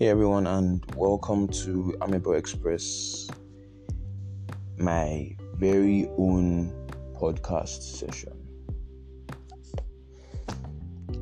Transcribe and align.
Hey 0.00 0.08
everyone, 0.08 0.46
and 0.46 0.82
welcome 0.96 1.46
to 1.48 1.94
Amebo 2.00 2.34
Express, 2.34 3.28
my 4.78 5.36
very 5.56 6.08
own 6.16 6.72
podcast 7.20 7.82
session. 7.82 8.32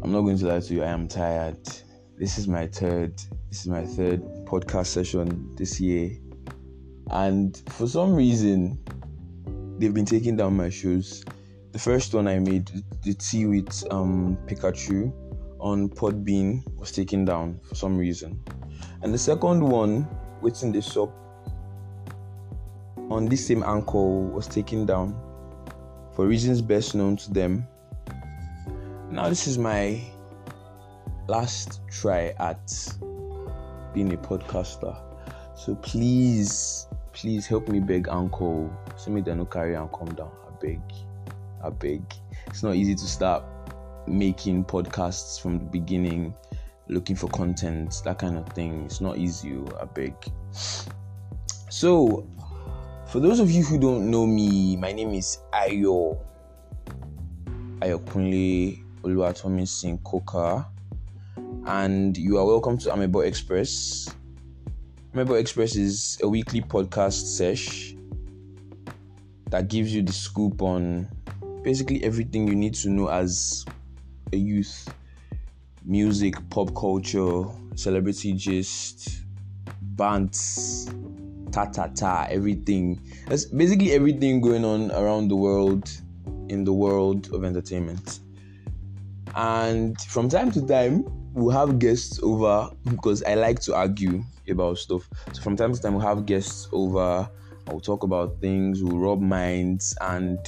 I'm 0.01 0.13
not 0.13 0.21
going 0.21 0.39
to 0.39 0.47
lie 0.47 0.61
to 0.61 0.75
you, 0.75 0.85
I 0.85 0.91
am 0.91 1.09
tired. 1.09 1.59
This 2.19 2.39
is 2.39 2.47
my 2.47 2.69
third, 2.69 3.17
this 3.49 3.63
is 3.63 3.67
my 3.67 3.85
third 3.85 4.23
podcast 4.45 4.87
session 4.87 5.57
this 5.57 5.81
year, 5.81 6.17
and 7.11 7.61
for 7.71 7.89
some 7.89 8.15
reason, 8.15 8.79
they've 9.81 9.93
been 9.93 10.07
taking 10.07 10.37
down 10.37 10.57
my 10.57 10.71
shows. 10.71 11.25
The 11.73 11.81
first 11.81 12.15
one 12.15 12.29
I 12.29 12.39
made, 12.39 12.71
the 13.03 13.15
tea 13.15 13.47
with 13.47 13.85
um, 13.91 14.39
Pikachu 14.47 15.13
on 15.59 15.89
Podbean, 15.89 16.63
was 16.77 16.93
taken 16.93 17.25
down 17.25 17.59
for 17.65 17.75
some 17.75 17.99
reason. 17.99 18.41
And 19.01 19.15
the 19.15 19.19
second 19.19 19.63
one, 19.63 20.09
waiting 20.41 20.73
the 20.73 20.83
shop 20.83 21.11
on 23.11 23.27
this 23.27 23.47
same 23.47 23.63
Anchor, 23.63 23.99
was 23.99 24.49
taken 24.49 24.87
down 24.87 25.15
for 26.13 26.27
reasons 26.27 26.61
best 26.61 26.97
known 26.97 27.17
to 27.17 27.33
them. 27.33 27.67
Now, 29.11 29.29
this 29.29 29.47
is 29.47 29.57
my 29.57 30.03
last 31.29 31.81
try 31.89 32.35
at 32.41 32.73
being 33.95 34.13
a 34.13 34.17
podcaster. 34.17 34.97
So 35.55 35.77
please, 35.77 36.89
please 37.13 37.47
help 37.47 37.69
me 37.69 37.79
beg 37.79 38.09
uncle. 38.09 38.69
Send 38.97 39.15
me 39.15 39.23
no 39.23 39.45
carry 39.45 39.75
and 39.75 39.93
come 39.93 40.13
down. 40.15 40.33
I 40.47 40.51
beg. 40.61 40.81
I 41.63 41.71
beg. 41.71 42.03
It's 42.49 42.65
not 42.65 42.75
easy 42.75 42.97
to 42.97 43.05
start 43.05 43.45
making 44.09 44.65
podcasts 44.65 45.41
from 45.41 45.59
the 45.59 45.65
beginning 45.65 46.35
looking 46.89 47.17
for 47.17 47.29
content, 47.29 48.03
that 48.05 48.19
kind 48.19 48.37
of 48.37 48.49
thing. 48.51 48.85
It's 48.85 49.01
not 49.01 49.19
easy, 49.19 49.57
oh, 49.57 49.79
I 49.81 49.85
beg. 49.85 50.15
So, 51.71 52.27
for 53.07 53.21
those 53.21 53.41
of 53.41 53.51
you 53.51 53.63
who 53.63 53.79
don't 53.79 54.11
know 54.11 54.27
me, 54.27 54.77
my 54.77 54.93
name 54.93 55.11
is 55.15 55.39
Ayo 55.53 56.19
Ayokunle 57.81 58.83
Oluwatomisin 59.03 60.01
Sinkoka. 60.01 60.67
and 61.67 62.17
you 62.17 62.39
are 62.39 62.47
welcome 62.47 62.79
to 62.79 62.89
Amebo 62.91 63.25
Express. 63.27 64.09
Amebo 65.15 65.39
Express 65.39 65.77
is 65.77 66.19
a 66.23 66.29
weekly 66.29 66.61
podcast 66.61 67.37
sesh 67.37 67.95
that 69.51 69.69
gives 69.69 69.95
you 69.95 70.03
the 70.03 70.13
scoop 70.13 70.63
on 70.63 71.09
basically 71.63 72.03
everything 72.05 72.49
you 72.49 72.55
need 72.55 72.75
to 72.75 72.89
know 72.89 73.09
as 73.09 73.65
a 74.33 74.37
youth 74.37 74.89
music, 75.89 76.35
pop 76.51 76.75
culture, 76.75 77.45
celebrity 77.75 78.35
gist, 78.35 79.23
bands, 79.81 80.89
ta 81.51 81.65
ta 81.65 81.89
ta, 81.89 82.27
everything. 82.31 83.01
That's 83.27 83.47
basically 83.47 83.93
everything 83.93 84.41
going 84.43 84.65
on 84.65 84.93
around 84.93 85.29
the 85.29 85.37
world 85.37 85.91
in 86.49 86.65
the 86.65 86.73
world 86.73 87.33
of 87.33 87.43
entertainment. 87.43 88.21
And 89.35 89.99
from 90.03 90.29
time 90.29 90.53
to 90.53 90.67
time, 90.67 91.05
we'll 91.33 91.57
have 91.57 91.79
guests 91.79 92.21
over 92.23 92.71
because 92.85 93.23
I 93.23 93.35
like 93.35 93.61
to 93.61 93.75
argue 93.75 94.23
about 94.49 94.79
stuff. 94.79 95.09
So 95.33 95.41
from 95.41 95.57
time 95.57 95.73
to 95.73 95.81
time, 95.81 95.95
we'll 95.95 96.07
have 96.07 96.27
guests 96.27 96.69
over. 96.73 97.29
I'll 97.67 97.81
talk 97.81 98.03
about 98.03 98.41
things, 98.41 98.83
we'll 98.83 98.99
rub 98.99 99.21
minds 99.21 99.97
and 100.01 100.39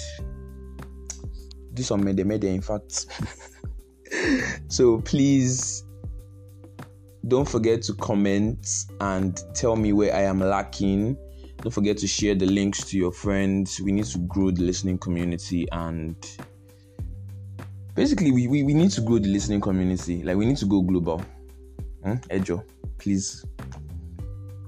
do 1.74 1.82
some 1.82 2.04
mede 2.04 2.26
mede, 2.26 2.44
in 2.44 2.62
fact. 2.62 3.06
so 4.68 5.00
please 5.00 5.84
don't 7.28 7.48
forget 7.48 7.82
to 7.82 7.94
comment 7.94 8.66
and 9.00 9.40
tell 9.54 9.76
me 9.76 9.92
where 9.92 10.14
I 10.14 10.22
am 10.22 10.40
lacking. 10.40 11.16
Don't 11.58 11.72
forget 11.72 11.98
to 11.98 12.06
share 12.06 12.34
the 12.34 12.46
links 12.46 12.84
to 12.84 12.96
your 12.96 13.12
friends. 13.12 13.80
We 13.80 13.92
need 13.92 14.06
to 14.06 14.18
grow 14.18 14.50
the 14.50 14.62
listening 14.62 14.98
community 14.98 15.68
and 15.70 16.16
basically 17.94 18.32
we, 18.32 18.46
we, 18.46 18.62
we 18.62 18.74
need 18.74 18.90
to 18.92 19.00
grow 19.02 19.18
the 19.18 19.28
listening 19.28 19.60
community. 19.60 20.22
Like 20.22 20.36
we 20.36 20.46
need 20.46 20.56
to 20.58 20.66
go 20.66 20.80
global. 20.80 21.22
Hmm? 22.02 22.14
Ejo, 22.30 22.64
please. 22.98 23.44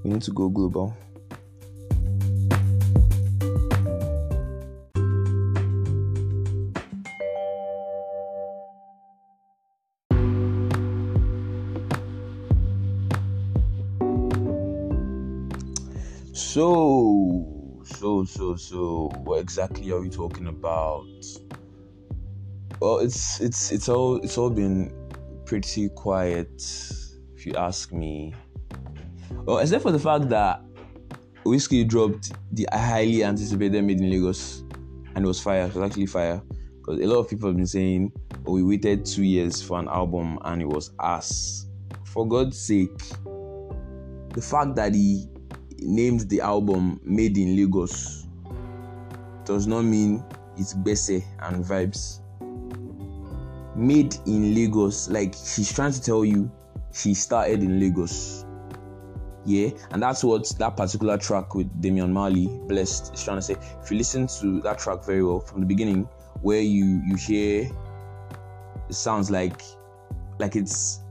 We 0.04 0.10
need 0.10 0.22
to 0.22 0.32
go 0.32 0.48
global. 0.48 0.97
So, 16.52 17.80
so, 17.82 18.24
so, 18.24 18.56
so, 18.56 19.10
what 19.24 19.40
exactly 19.40 19.90
are 19.90 20.02
we 20.02 20.10
talking 20.10 20.48
about? 20.48 21.06
Well, 22.78 22.98
it's 22.98 23.40
it's 23.40 23.72
it's 23.72 23.88
all 23.88 24.16
it's 24.16 24.36
all 24.36 24.50
been 24.50 24.92
pretty 25.46 25.88
quiet, 25.88 26.62
if 27.34 27.46
you 27.46 27.54
ask 27.54 27.91
me. 27.91 28.34
Well, 29.30 29.60
except 29.60 29.82
for 29.82 29.92
the 29.92 29.98
fact 29.98 30.28
that 30.28 30.62
Wizkid 31.46 31.88
dropped 31.88 32.32
the 32.54 32.68
highly 32.70 33.24
anticipated 33.24 33.82
Made 33.82 34.02
in 34.02 34.10
Lagos, 34.10 34.62
and 35.14 35.24
it 35.24 35.26
was 35.26 35.41
fire. 35.41 35.64
It 35.64 35.74
was 35.74 35.82
actually 35.91 36.04
fire 36.04 36.42
because 36.76 37.00
a 37.00 37.06
lot 37.06 37.20
of 37.20 37.30
people 37.30 37.48
have 37.48 37.56
been 37.56 37.66
saying, 37.66 38.12
"Oh, 38.44 38.52
we 38.52 38.62
waited 38.62 39.06
two 39.06 39.24
years 39.24 39.62
for 39.62 39.78
an 39.78 39.88
album, 39.88 40.38
and 40.44 40.60
it 40.60 40.68
was 40.68 40.92
ass." 41.00 41.66
For 42.04 42.28
God's 42.28 42.58
sake, 42.58 42.98
the 44.34 44.42
fact 44.42 44.76
that 44.76 44.94
he 44.94 45.31
named 45.82 46.28
the 46.28 46.41
album 46.41 47.00
Made 47.04 47.38
in 47.38 47.56
Lagos 47.56 48.26
does 49.44 49.66
not 49.66 49.82
mean 49.82 50.25
it's 50.56 50.75
Bese 50.75 51.25
and 51.41 51.65
vibes. 51.65 52.20
Made 53.76 54.16
in 54.26 54.54
Lagos, 54.54 55.09
like 55.09 55.34
she's 55.34 55.72
trying 55.72 55.92
to 55.92 56.00
tell 56.00 56.25
you 56.25 56.50
she 56.92 57.15
started 57.15 57.62
in 57.62 57.81
Lagos. 57.81 58.44
Yeah, 59.44 59.71
and 59.91 60.00
that's 60.00 60.22
what 60.22 60.48
that 60.59 60.76
particular 60.76 61.19
track 61.19 61.54
with 61.54 61.81
Damian 61.81 62.12
Marley, 62.12 62.47
Blessed, 62.69 63.15
is 63.15 63.25
trying 63.25 63.38
to 63.38 63.42
say. 63.42 63.56
If 63.82 63.91
you 63.91 63.97
listen 63.97 64.28
to 64.41 64.60
that 64.60 64.78
track 64.78 65.04
very 65.04 65.25
well 65.25 65.41
from 65.41 65.60
the 65.60 65.66
beginning, 65.66 66.09
where 66.42 66.60
you 66.60 67.03
you 67.06 67.16
hear 67.16 67.69
it 68.88 68.94
sounds 68.94 69.31
like 69.31 69.62
like 70.38 70.54
it's 70.54 71.01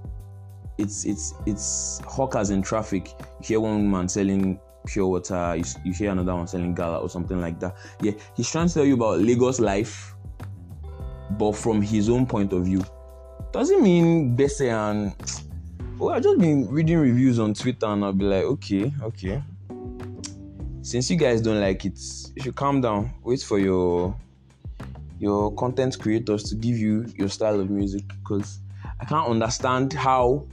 it's 0.81 1.05
it's 1.05 1.33
it's 1.45 2.01
hawkers 2.05 2.49
in 2.49 2.61
traffic. 2.61 3.09
You 3.19 3.45
hear 3.45 3.59
one 3.59 3.89
man 3.89 4.09
selling 4.09 4.59
pure 4.85 5.07
water, 5.07 5.55
you, 5.55 5.63
you 5.83 5.93
hear 5.93 6.11
another 6.11 6.35
one 6.35 6.47
selling 6.47 6.73
gala 6.73 6.99
or 6.99 7.09
something 7.09 7.39
like 7.39 7.59
that. 7.59 7.75
Yeah, 8.01 8.13
he's 8.35 8.49
trying 8.49 8.67
to 8.67 8.73
tell 8.73 8.85
you 8.85 8.95
about 8.95 9.19
Lagos 9.19 9.59
life, 9.59 10.15
but 11.31 11.53
from 11.53 11.81
his 11.81 12.09
own 12.09 12.25
point 12.25 12.53
of 12.53 12.65
view. 12.65 12.83
Doesn't 13.51 13.81
mean 13.83 14.35
Bese 14.35 14.71
and 14.71 15.13
well, 15.97 16.15
I've 16.15 16.23
just 16.23 16.39
been 16.39 16.67
reading 16.67 16.97
reviews 16.97 17.37
on 17.37 17.53
Twitter 17.53 17.85
and 17.85 18.03
I'll 18.03 18.13
be 18.13 18.25
like, 18.25 18.43
okay, 18.43 18.91
okay. 19.03 19.43
Since 20.81 21.11
you 21.11 21.17
guys 21.17 21.41
don't 21.41 21.61
like 21.61 21.85
it, 21.85 21.99
you 22.35 22.41
should 22.43 22.55
calm 22.55 22.81
down. 22.81 23.13
Wait 23.23 23.41
for 23.41 23.59
your 23.59 24.15
your 25.19 25.53
content 25.53 25.99
creators 25.99 26.41
to 26.45 26.55
give 26.55 26.75
you 26.75 27.05
your 27.15 27.29
style 27.29 27.59
of 27.59 27.69
music 27.69 28.01
because 28.07 28.61
I 28.99 29.05
can't 29.05 29.27
understand 29.27 29.93
how 29.93 30.47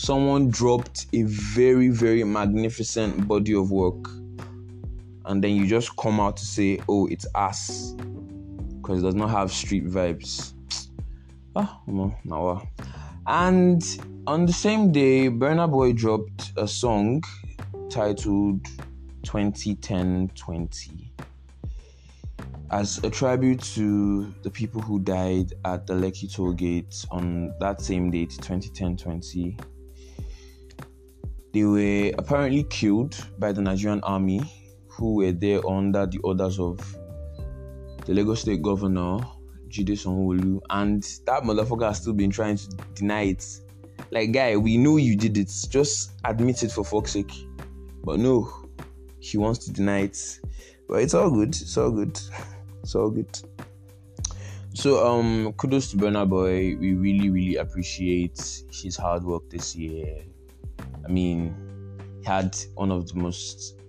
someone 0.00 0.48
dropped 0.48 1.06
a 1.12 1.22
very, 1.24 1.88
very 1.88 2.24
magnificent 2.24 3.28
body 3.28 3.54
of 3.54 3.70
work, 3.70 4.08
and 5.26 5.44
then 5.44 5.54
you 5.54 5.66
just 5.66 5.94
come 5.96 6.18
out 6.18 6.38
to 6.38 6.46
say, 6.46 6.80
oh, 6.88 7.06
it's 7.08 7.26
us, 7.34 7.92
because 8.80 9.00
it 9.00 9.02
does 9.02 9.14
not 9.14 9.28
have 9.28 9.52
street 9.52 9.86
vibes. 9.86 10.54
Ah, 11.56 11.80
no, 11.88 12.14
no. 12.24 12.62
And 13.26 13.82
on 14.28 14.46
the 14.46 14.52
same 14.52 14.92
day, 14.92 15.28
Burna 15.28 15.68
Boy 15.68 15.92
dropped 15.92 16.52
a 16.56 16.68
song 16.68 17.24
titled 17.90 18.64
2010 19.24 20.30
20 20.36 21.12
as 22.70 23.02
a 23.02 23.10
tribute 23.10 23.60
to 23.74 24.32
the 24.44 24.50
people 24.50 24.80
who 24.80 25.00
died 25.00 25.52
at 25.64 25.88
the 25.88 25.94
Lekki 25.94 26.32
toll 26.32 26.52
gate 26.52 27.04
on 27.10 27.52
that 27.58 27.80
same 27.80 28.12
date, 28.12 28.30
2010 28.30 28.96
20. 28.96 29.56
They 31.52 31.64
were 31.64 32.12
apparently 32.18 32.64
killed 32.64 33.16
by 33.38 33.52
the 33.52 33.60
Nigerian 33.60 34.00
army, 34.02 34.40
who 34.88 35.14
were 35.14 35.32
there 35.32 35.66
under 35.66 36.06
the 36.06 36.18
orders 36.18 36.58
of 36.58 36.78
the 38.06 38.14
Lagos 38.14 38.42
State 38.42 38.62
Governor 38.62 39.20
Jide 39.70 40.60
and 40.70 41.02
that 41.26 41.42
motherfucker 41.44 41.86
has 41.86 41.98
still 42.00 42.12
been 42.12 42.30
trying 42.30 42.56
to 42.56 42.68
deny 42.94 43.22
it. 43.22 43.46
Like, 44.10 44.32
guy, 44.32 44.56
we 44.56 44.76
know 44.76 44.96
you 44.96 45.16
did 45.16 45.38
it. 45.38 45.52
Just 45.68 46.12
admit 46.24 46.62
it 46.62 46.72
for 46.72 46.84
fuck's 46.84 47.12
sake. 47.12 47.32
But 48.02 48.18
no, 48.18 48.52
he 49.20 49.38
wants 49.38 49.64
to 49.66 49.72
deny 49.72 50.00
it. 50.00 50.40
But 50.88 51.02
it's 51.02 51.14
all 51.14 51.30
good. 51.30 51.50
It's 51.50 51.76
all 51.76 51.90
good. 51.90 52.18
It's 52.82 52.94
all 52.94 53.10
good. 53.10 53.28
So 54.72 55.06
um 55.06 55.52
kudos 55.58 55.90
to 55.90 55.98
Burna 55.98 56.26
Boy. 56.26 56.76
We 56.80 56.94
really, 56.94 57.28
really 57.28 57.56
appreciate 57.56 58.62
his 58.72 58.96
hard 58.96 59.22
work 59.22 59.50
this 59.50 59.76
year. 59.76 60.24
I 61.10 61.12
mean, 61.12 61.52
had 62.24 62.56
one 62.74 62.92
of 62.92 63.08
the 63.08 63.16
most 63.16 63.80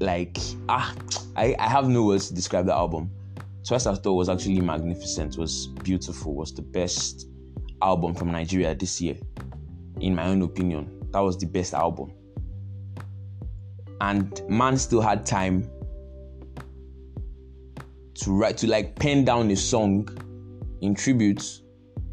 like 0.00 0.38
ah 0.70 0.94
I, 1.36 1.54
I 1.58 1.68
have 1.68 1.86
no 1.86 2.04
words 2.04 2.28
to 2.28 2.34
describe 2.34 2.64
the 2.64 2.72
album. 2.74 3.10
Twice 3.62 3.84
I 3.84 3.94
thought 3.94 4.14
was 4.14 4.30
actually 4.30 4.62
magnificent, 4.62 5.36
was 5.36 5.66
beautiful, 5.84 6.34
was 6.34 6.54
the 6.54 6.62
best 6.62 7.28
album 7.82 8.14
from 8.14 8.32
Nigeria 8.32 8.74
this 8.74 9.02
year, 9.02 9.18
in 10.00 10.14
my 10.14 10.24
own 10.28 10.40
opinion. 10.40 10.98
That 11.12 11.20
was 11.20 11.36
the 11.36 11.44
best 11.44 11.74
album. 11.74 12.10
And 14.00 14.40
man 14.48 14.78
still 14.78 15.02
had 15.02 15.26
time 15.26 15.70
to 18.14 18.32
write 18.32 18.56
to 18.58 18.66
like 18.66 18.98
pen 18.98 19.26
down 19.26 19.50
a 19.50 19.56
song 19.56 20.08
in 20.80 20.94
tribute 20.94 21.60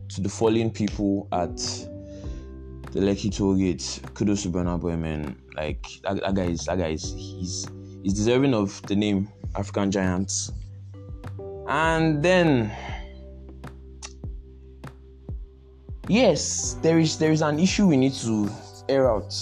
to 0.10 0.20
the 0.20 0.28
fallen 0.28 0.70
people 0.70 1.30
at 1.32 1.62
the 2.96 3.02
Lekki 3.02 3.30
toll 3.30 3.56
gate. 3.56 4.00
Kudos 4.14 4.44
to 4.44 4.50
Burna 4.50 4.80
Boy, 4.80 4.96
man. 4.96 5.36
Like 5.54 5.86
that, 6.04 6.22
that 6.22 6.34
guy 6.34 6.46
is 6.46 6.66
that 6.66 6.78
guy 6.78 6.92
is 6.92 7.14
he's 7.14 7.68
he's 8.02 8.14
deserving 8.14 8.54
of 8.54 8.82
the 8.84 8.96
name 8.96 9.28
African 9.56 9.92
Giants. 9.92 10.52
And 11.68 12.24
then 12.24 12.72
yes, 16.08 16.78
there 16.82 16.98
is 16.98 17.20
there 17.20 17.32
is 17.32 17.42
an 17.42 17.60
issue 17.60 17.86
we 17.86 17.98
need 17.98 18.14
to 18.14 18.50
air 18.88 19.12
out. 19.12 19.34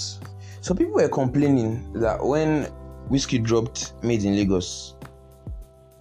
So 0.61 0.73
people 0.73 0.93
were 0.93 1.09
complaining 1.09 1.93
that 1.93 2.25
when 2.25 2.67
Wizkid 3.11 3.43
dropped 3.43 3.93
Made 4.01 4.23
in 4.23 4.35
Lagos, 4.35 4.95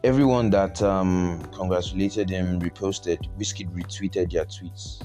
everyone 0.05 0.49
that 0.51 0.81
um, 0.81 1.43
congratulated 1.53 2.31
him 2.31 2.61
reposted, 2.61 3.19
Wizkid 3.39 3.69
retweeted 3.75 4.33
their 4.33 4.47
tweets. 4.47 5.03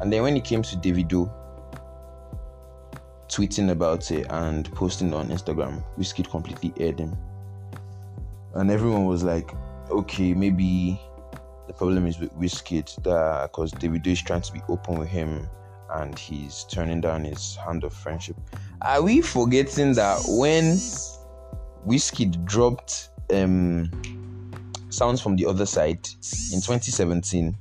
And 0.00 0.10
then 0.10 0.22
when 0.22 0.36
it 0.36 0.44
came 0.44 0.62
to 0.62 0.76
Davido 0.76 1.30
tweeting 3.28 3.70
about 3.70 4.10
it 4.10 4.26
and 4.30 4.72
posting 4.74 5.12
on 5.14 5.28
Instagram, 5.28 5.82
Wizkid 5.98 6.30
completely 6.30 6.72
aired 6.78 6.98
him. 6.98 7.16
And 8.54 8.70
everyone 8.70 9.06
was 9.06 9.22
like, 9.22 9.50
okay, 9.90 10.34
maybe 10.34 11.00
the 11.66 11.72
problem 11.72 12.06
is 12.06 12.18
with 12.18 12.32
Wizkid 12.34 13.02
that 13.02 13.50
because 13.50 13.72
Davido 13.72 14.08
is 14.08 14.22
trying 14.22 14.42
to 14.42 14.52
be 14.52 14.60
open 14.68 14.98
with 14.98 15.08
him 15.08 15.48
and 15.90 16.18
he's 16.18 16.64
turning 16.70 17.00
down 17.00 17.24
his 17.24 17.56
hand 17.56 17.84
of 17.84 17.92
friendship. 17.92 18.36
Are 18.82 19.02
we 19.02 19.20
forgetting 19.20 19.94
that 19.94 20.20
when 20.26 20.76
Wizkid 21.86 22.44
dropped 22.44 23.10
um, 23.32 23.90
Sounds 24.94 25.20
from 25.20 25.34
the 25.34 25.46
Other 25.46 25.66
Side 25.66 26.06
in 26.52 26.60
2017, 26.60 27.56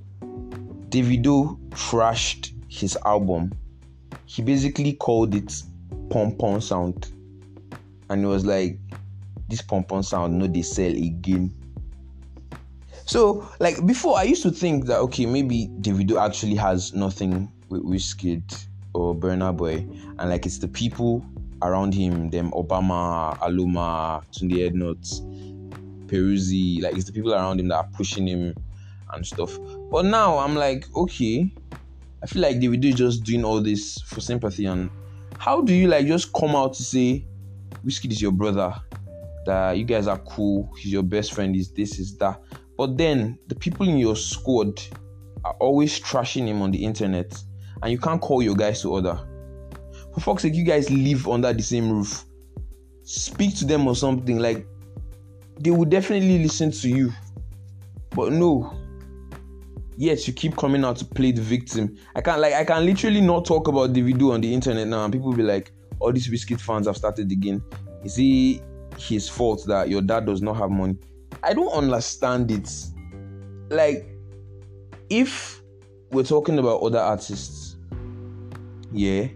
Davido 0.90 1.58
trashed 1.72 2.52
his 2.68 2.96
album. 3.06 3.52
He 4.26 4.42
basically 4.42 4.94
called 4.94 5.36
it 5.36 5.54
pom 6.10 6.36
pom 6.36 6.62
sound. 6.62 7.12
And 8.10 8.24
it 8.24 8.28
was 8.28 8.46
like, 8.46 8.80
this 9.50 9.62
pom 9.62 9.84
pom 9.84 10.04
sound, 10.04 10.38
no, 10.38 10.48
they 10.48 10.62
sell 10.62 10.92
again. 10.92 11.54
So, 13.06 13.48
like 13.60 13.86
before, 13.86 14.18
I 14.18 14.24
used 14.24 14.44
to 14.44 14.52
think 14.52 14.86
that 14.86 14.98
okay, 15.00 15.26
maybe 15.26 15.68
Davido 15.82 16.22
actually 16.24 16.56
has 16.56 16.94
nothing 16.94 17.52
with 17.70 17.84
Wizkid 17.84 18.66
or 18.94 19.14
Burna 19.14 19.56
Boy, 19.56 19.86
and 20.20 20.30
like 20.30 20.46
it's 20.46 20.60
the 20.60 20.68
people 20.68 21.26
around 21.62 21.94
him, 21.94 22.30
them 22.30 22.52
Obama, 22.52 23.38
Aloma, 23.40 24.24
Tunde 24.32 24.70
Ednuts, 24.70 25.22
Peruzzi, 26.08 26.82
like 26.82 26.96
it's 26.96 27.06
the 27.06 27.12
people 27.12 27.34
around 27.34 27.60
him 27.60 27.68
that 27.70 27.76
are 27.76 27.90
pushing 27.94 28.28
him 28.28 28.56
and 29.14 29.26
stuff. 29.26 29.58
But 29.92 30.06
now 30.06 30.38
I'm 30.38 30.56
like, 30.56 30.86
okay, 30.96 31.52
I 32.24 32.26
feel 32.26 32.42
like 32.42 32.58
Davido 32.58 32.86
is 32.86 32.96
just 32.96 33.24
doing 33.24 33.44
all 33.44 33.62
this 33.62 34.00
for 34.08 34.22
sympathy. 34.22 34.66
And 34.66 34.90
how 35.38 35.62
do 35.62 35.74
you 35.74 35.90
like 35.90 36.08
just 36.08 36.32
come 36.32 36.56
out 36.56 36.74
to 36.76 36.84
say 36.84 37.28
Wizkid 37.86 38.12
is 38.12 38.22
your 38.22 38.32
brother? 38.32 38.74
That 39.46 39.78
you 39.78 39.84
guys 39.84 40.08
are 40.08 40.20
cool, 40.20 40.72
he's 40.80 40.94
your 40.94 41.04
best 41.04 41.34
friend, 41.34 41.54
is 41.54 41.70
this, 41.74 42.00
is 42.00 42.18
that. 42.20 42.40
But 42.78 42.98
then 42.98 43.38
the 43.48 43.56
people 43.56 43.88
in 43.88 43.98
your 43.98 44.16
squad 44.16 44.82
are 45.44 45.56
always 45.60 46.00
trashing 46.00 46.48
him 46.48 46.62
on 46.62 46.72
the 46.72 46.82
internet, 46.82 47.38
and 47.82 47.92
you 47.92 47.98
can't 47.98 48.22
call 48.22 48.42
your 48.42 48.56
guys 48.56 48.82
to 48.84 48.94
order. 48.94 49.20
For 50.14 50.22
fuck's 50.22 50.44
sake, 50.44 50.56
you 50.56 50.64
guys 50.64 50.90
live 50.90 51.28
under 51.28 51.52
the 51.52 51.62
same 51.62 51.92
roof. 51.92 52.24
Speak 53.04 53.58
to 53.58 53.66
them 53.66 53.86
or 53.86 53.98
something. 53.98 54.40
Like 54.40 54.66
they 55.60 55.72
will 55.72 55.84
definitely 55.84 56.40
listen 56.40 56.72
to 56.72 56.88
you. 56.88 57.12
But 58.12 58.32
no. 58.32 58.74
Yes, 59.98 60.28
you 60.28 60.34
keep 60.34 60.56
coming 60.58 60.84
out 60.84 60.98
to 60.98 61.06
play 61.06 61.32
the 61.32 61.42
victim. 61.42 61.98
I 62.16 62.22
can't 62.22 62.40
like 62.40 62.54
I 62.54 62.64
can 62.64 62.86
literally 62.86 63.22
not 63.22 63.46
talk 63.46 63.68
about 63.68 63.94
Davido 63.94 64.34
on 64.34 64.42
the 64.42 64.54
internet 64.54 64.88
now, 64.88 65.04
and 65.04 65.14
people 65.14 65.34
be 65.34 65.44
like, 65.44 65.72
all 66.00 66.12
these 66.12 66.28
Wizkid 66.28 66.60
fans 66.60 66.88
have 66.88 66.98
started 66.98 67.32
again. 67.32 67.64
Is 68.04 68.18
it 68.18 68.62
his 68.98 69.30
fault 69.30 69.64
that 69.68 69.90
your 69.90 70.02
dad 70.02 70.26
does 70.26 70.42
not 70.42 70.58
have 70.58 70.72
money? 70.72 70.98
I 71.44 71.54
don't 71.54 71.72
understand 71.72 72.52
it. 72.52 72.70
Like, 73.70 74.08
if 75.10 75.62
we're 76.12 76.24
talking 76.24 76.60
about 76.60 76.82
other 76.82 77.00
artists, 77.00 77.78
yeah, 78.92 79.28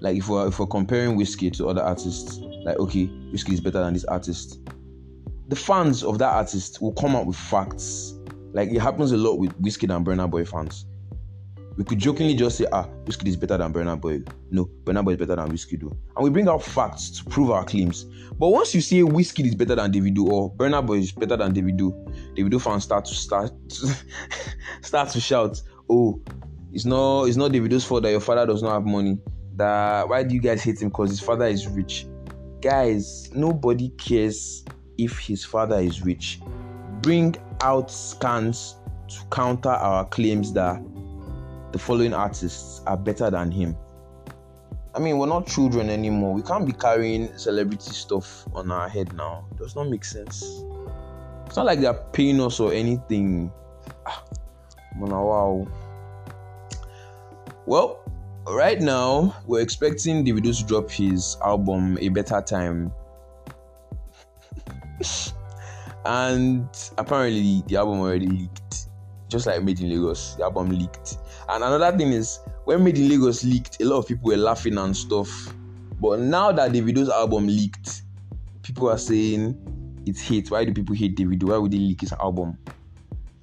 like 0.00 0.16
if 0.16 0.28
we're 0.28 0.48
if 0.48 0.58
we're 0.58 0.66
comparing 0.66 1.18
Wizkid 1.18 1.56
to 1.58 1.68
other 1.68 1.82
artists, 1.82 2.38
like 2.64 2.78
okay, 2.78 3.06
Wizkid 3.32 3.54
is 3.54 3.60
better 3.60 3.80
than 3.80 3.94
this 3.94 4.04
artist. 4.04 4.60
The 5.48 5.56
fans 5.56 6.02
of 6.02 6.18
that 6.18 6.32
artist 6.32 6.82
will 6.82 6.92
come 6.92 7.16
up 7.16 7.26
with 7.26 7.36
facts. 7.36 8.17
Like 8.52 8.70
it 8.70 8.80
happens 8.80 9.12
a 9.12 9.16
lot 9.16 9.38
with 9.38 9.60
Wizkid 9.60 9.94
and 9.94 10.06
Burna 10.06 10.30
Boy 10.30 10.44
fans. 10.44 10.86
We 11.76 11.84
could 11.84 12.00
jokingly 12.00 12.34
just 12.34 12.58
say, 12.58 12.66
ah, 12.72 12.88
Wizkid 13.04 13.28
is 13.28 13.36
better 13.36 13.56
than 13.56 13.72
Burna 13.72 14.00
Boy. 14.00 14.22
No, 14.50 14.64
Burna 14.82 15.04
Boy 15.04 15.12
is 15.12 15.16
better 15.18 15.36
than 15.36 15.48
Wizkid. 15.48 15.82
And 15.82 16.24
we 16.24 16.28
bring 16.28 16.48
out 16.48 16.62
facts 16.62 17.10
to 17.10 17.24
prove 17.26 17.52
our 17.52 17.64
claims. 17.64 18.04
But 18.36 18.48
once 18.48 18.74
you 18.74 18.80
say 18.80 18.96
Wizkid 19.02 19.46
is 19.46 19.54
better 19.54 19.76
than 19.76 19.92
Davido 19.92 20.26
or 20.26 20.52
Burna 20.52 20.84
Boy 20.84 20.98
is 20.98 21.12
better 21.12 21.36
than 21.36 21.54
Davido, 21.54 21.92
Davido 22.36 22.60
fans 22.60 22.82
start 22.82 23.04
to 23.04 23.14
start 23.14 23.52
start 24.82 25.10
to 25.10 25.20
shout, 25.20 25.62
oh, 25.88 26.20
it's 26.72 26.84
not 26.84 27.24
it's 27.24 27.36
not 27.36 27.52
Davido's 27.52 27.84
fault 27.84 28.02
that 28.02 28.10
your 28.10 28.20
father 28.20 28.46
does 28.46 28.62
not 28.62 28.72
have 28.72 28.84
money. 28.84 29.18
That 29.54 30.08
why 30.08 30.24
do 30.24 30.34
you 30.34 30.40
guys 30.40 30.62
hate 30.62 30.82
him? 30.82 30.88
Because 30.88 31.10
his 31.10 31.20
father 31.20 31.46
is 31.46 31.68
rich. 31.68 32.06
Guys, 32.60 33.30
nobody 33.34 33.90
cares 33.90 34.64
if 34.98 35.18
his 35.20 35.44
father 35.44 35.78
is 35.78 36.04
rich. 36.04 36.40
Bring 37.08 37.34
out 37.62 37.90
scans 37.90 38.76
to 39.08 39.24
counter 39.32 39.70
our 39.70 40.04
claims 40.04 40.52
that 40.52 40.78
the 41.72 41.78
following 41.78 42.12
artists 42.12 42.82
are 42.86 42.98
better 42.98 43.30
than 43.30 43.50
him. 43.50 43.74
I 44.94 44.98
mean, 44.98 45.16
we're 45.16 45.26
not 45.26 45.46
children 45.46 45.88
anymore. 45.88 46.34
We 46.34 46.42
can't 46.42 46.66
be 46.66 46.74
carrying 46.74 47.34
celebrity 47.38 47.92
stuff 47.92 48.46
on 48.52 48.70
our 48.70 48.90
head 48.90 49.14
now. 49.14 49.46
It 49.52 49.56
does 49.56 49.74
not 49.74 49.88
make 49.88 50.04
sense. 50.04 50.42
It's 51.46 51.56
not 51.56 51.64
like 51.64 51.80
they're 51.80 51.94
paying 52.12 52.42
us 52.42 52.60
or 52.60 52.74
anything. 52.74 53.50
Ah, 54.04 54.22
wow. 54.98 55.66
Well, 57.64 58.04
right 58.46 58.82
now 58.82 59.34
we're 59.46 59.62
expecting 59.62 60.26
Davido 60.26 60.54
to 60.54 60.64
drop 60.66 60.90
his 60.90 61.38
album 61.42 61.96
"A 62.02 62.10
Better 62.10 62.42
Time," 62.42 62.92
and 66.04 66.68
apparently 66.96 67.62
the 67.66 67.76
album 67.76 68.00
already 68.00 68.26
leaked. 68.26 68.88
Just 69.28 69.46
like 69.46 69.62
Made 69.62 69.80
in 69.80 69.90
Lagos, 69.90 70.36
the 70.36 70.44
album 70.44 70.70
leaked. 70.70 71.18
And 71.48 71.62
another 71.62 71.96
thing 71.96 72.12
is, 72.12 72.38
when 72.64 72.82
Made 72.82 72.96
in 72.98 73.08
Lagos 73.08 73.44
leaked, 73.44 73.80
a 73.82 73.84
lot 73.84 73.98
of 73.98 74.08
people 74.08 74.30
were 74.30 74.36
laughing 74.36 74.78
and 74.78 74.96
stuff. 74.96 75.54
But 76.00 76.20
now 76.20 76.52
that 76.52 76.72
Davido's 76.72 77.10
album 77.10 77.46
leaked, 77.46 78.02
people 78.62 78.88
are 78.88 78.98
saying 78.98 79.56
it's 80.06 80.20
hate. 80.20 80.50
Why 80.50 80.64
do 80.64 80.72
people 80.72 80.94
hate 80.94 81.16
Davido? 81.16 81.44
Why 81.44 81.58
would 81.58 81.72
they 81.72 81.78
leak 81.78 82.00
his 82.00 82.12
album? 82.14 82.56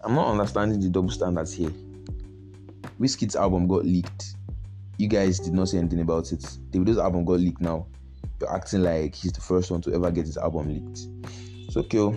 I'm 0.01 0.15
not 0.15 0.27
understanding 0.27 0.79
the 0.79 0.89
double 0.89 1.09
standards 1.09 1.53
here. 1.53 1.71
Wizkid's 2.99 3.35
album 3.35 3.67
got 3.67 3.85
leaked. 3.85 4.35
You 4.97 5.07
guys 5.07 5.39
did 5.39 5.53
not 5.53 5.69
say 5.69 5.79
anything 5.79 5.99
about 5.99 6.31
it. 6.31 6.41
Davido's 6.71 6.97
album 6.97 7.25
got 7.25 7.39
leaked 7.39 7.61
now. 7.61 7.87
You're 8.39 8.53
acting 8.53 8.83
like 8.83 9.13
he's 9.13 9.31
the 9.31 9.41
first 9.41 9.69
one 9.71 9.81
to 9.81 9.93
ever 9.93 10.11
get 10.11 10.25
his 10.25 10.37
album 10.37 10.69
leaked. 10.69 11.07
It's 11.75 11.83
okay. 11.93 11.97
Oh. 11.99 12.15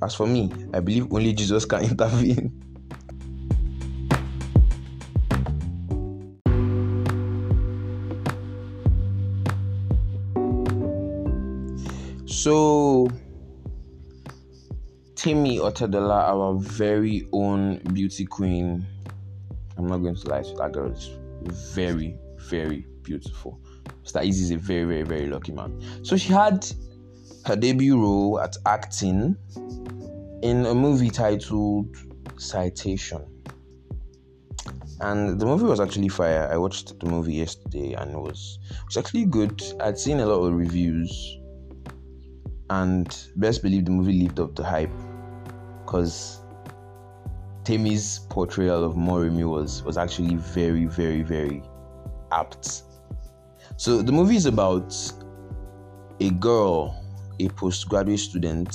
As 0.00 0.14
for 0.14 0.28
me, 0.28 0.52
I 0.72 0.78
believe 0.78 1.12
only 1.12 1.32
Jesus 1.32 1.64
can 1.64 1.82
intervene. 1.90 2.52
So, 12.26 13.08
Temi 15.16 15.58
Otedola, 15.58 16.28
our 16.28 16.54
very 16.60 17.26
own 17.32 17.78
beauty 17.92 18.24
queen. 18.24 18.86
I'm 19.76 19.88
not 19.88 19.98
going 19.98 20.14
to 20.14 20.28
lie 20.28 20.42
to 20.42 20.54
that 20.58 20.70
girl. 20.70 20.92
Is 20.92 21.10
very, 21.74 22.16
very 22.48 22.86
beautiful. 23.02 23.60
Mr 24.04 24.22
Eazi 24.22 24.42
is 24.42 24.50
a 24.52 24.58
very, 24.58 24.84
very, 24.84 25.02
very 25.02 25.26
lucky 25.26 25.50
man. 25.50 25.80
So 26.04 26.16
she 26.16 26.32
had 26.32 26.64
her 27.46 27.56
debut 27.56 28.00
role 28.00 28.40
at 28.40 28.56
acting 28.66 29.36
in 30.42 30.66
a 30.66 30.74
movie 30.74 31.10
titled 31.10 31.96
Citation. 32.38 33.24
and 35.02 35.40
the 35.40 35.44
movie 35.44 35.64
was 35.64 35.80
actually 35.80 36.08
fire. 36.08 36.48
I 36.50 36.56
watched 36.56 36.98
the 37.00 37.06
movie 37.06 37.34
yesterday, 37.34 37.92
and 37.94 38.12
it 38.12 38.18
was 38.18 38.58
it 38.70 38.86
was 38.86 38.96
actually 38.96 39.24
good. 39.24 39.60
I'd 39.80 39.98
seen 39.98 40.20
a 40.20 40.26
lot 40.26 40.44
of 40.44 40.54
reviews, 40.54 41.38
and 42.70 43.14
best 43.36 43.62
believe 43.62 43.84
the 43.84 43.90
movie 43.90 44.22
lived 44.22 44.38
up 44.38 44.54
to 44.56 44.64
hype, 44.64 44.92
because 45.84 46.40
Temi's 47.64 48.20
portrayal 48.30 48.84
of 48.84 48.94
Moremi 48.94 49.44
was 49.44 49.82
was 49.82 49.98
actually 49.98 50.36
very, 50.36 50.86
very, 50.86 51.22
very 51.22 51.62
apt. 52.30 52.84
So 53.76 54.02
the 54.02 54.12
movie 54.12 54.36
is 54.36 54.46
about 54.46 54.94
a 56.20 56.30
girl, 56.30 57.01
a 57.44 57.48
postgraduate 57.50 58.20
student, 58.20 58.70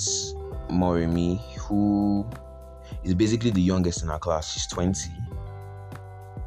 Moremi, 0.70 1.40
who 1.56 2.28
is 3.04 3.14
basically 3.14 3.50
the 3.50 3.60
youngest 3.60 4.02
in 4.02 4.08
her 4.08 4.18
class. 4.18 4.52
She's 4.52 4.66
20. 4.68 5.10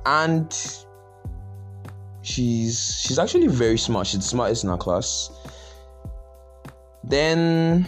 And 0.06 0.52
she's 2.22 3.02
she's 3.02 3.20
actually 3.20 3.48
very 3.48 3.78
smart. 3.78 4.08
She's 4.08 4.20
the 4.20 4.26
smartest 4.26 4.64
in 4.64 4.70
her 4.70 4.78
class. 4.78 5.32
Then 7.04 7.88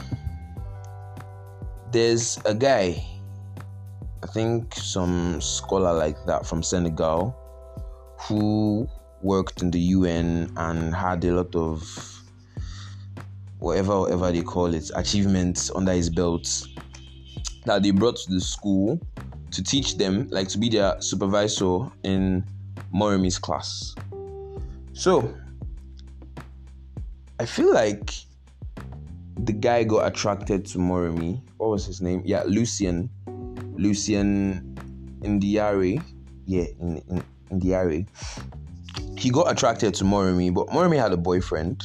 there's 1.92 2.40
a 2.46 2.54
guy, 2.54 3.06
I 4.24 4.28
think 4.28 4.74
some 4.76 5.40
scholar 5.42 5.94
like 5.94 6.18
that 6.26 6.46
from 6.46 6.64
Senegal, 6.64 7.36
who 8.22 8.88
worked 9.22 9.62
in 9.62 9.72
the 9.72 9.80
UN 9.80 10.52
and 10.58 10.94
had 10.94 11.24
a 11.26 11.34
lot 11.34 11.56
of 11.56 12.13
whatever 13.64 14.02
whatever 14.02 14.30
they 14.30 14.42
call 14.42 14.74
it 14.74 14.92
achievements 14.96 15.72
under 15.74 15.94
his 15.94 16.10
belt 16.10 16.68
that 17.64 17.82
they 17.82 17.92
brought 17.92 18.18
to 18.18 18.30
the 18.34 18.42
school 18.42 19.00
to 19.52 19.64
teach 19.64 19.98
them 19.98 20.28
like 20.32 20.50
to 20.50 20.58
be 20.58 20.68
their 20.68 21.00
supervisor 21.02 21.90
in 22.04 22.44
Moremi's 22.94 23.40
class. 23.40 23.96
So 24.92 25.34
I 27.40 27.46
feel 27.46 27.74
like 27.74 28.14
the 29.46 29.54
guy 29.54 29.86
got 29.86 30.08
attracted 30.08 30.66
to 30.66 30.78
Moremi. 30.78 31.42
What 31.56 31.70
was 31.70 31.86
his 31.86 32.02
name? 32.02 32.22
Yeah, 32.26 32.44
Lucien. 32.46 33.10
Lucien 33.78 34.76
N'Diaye. 35.22 36.04
Yeah, 36.46 36.66
in, 36.82 37.02
in. 37.10 38.08
He 39.18 39.30
got 39.30 39.50
attracted 39.50 39.94
to 39.96 40.04
Moremi, 40.04 40.54
but 40.54 40.68
Moremi 40.68 40.98
had 40.98 41.14
a 41.14 41.18
boyfriend 41.18 41.82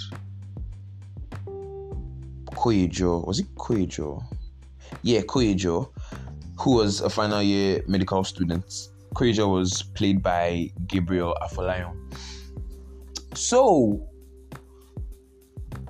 Koyejo. 2.58 3.24
Was 3.24 3.38
it 3.38 3.54
Koyejo? 3.54 4.20
Yeah, 5.02 5.20
Koyejo, 5.20 5.90
who 6.58 6.74
was 6.74 7.00
a 7.00 7.08
final 7.08 7.40
year 7.40 7.84
medical 7.86 8.24
student. 8.24 8.88
Koyejo 9.14 9.54
was 9.54 9.84
played 9.94 10.22
by 10.24 10.70
Gabriel 10.88 11.36
Afolayan. 11.40 11.94
So, 13.34 14.04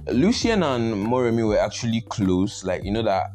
Lucien 0.09 0.63
and 0.63 1.07
Moremi 1.07 1.49
were 1.49 1.59
actually 1.59 2.03
close, 2.03 2.65
like, 2.65 2.85
you 2.85 2.91
know, 2.91 3.03
that 3.03 3.31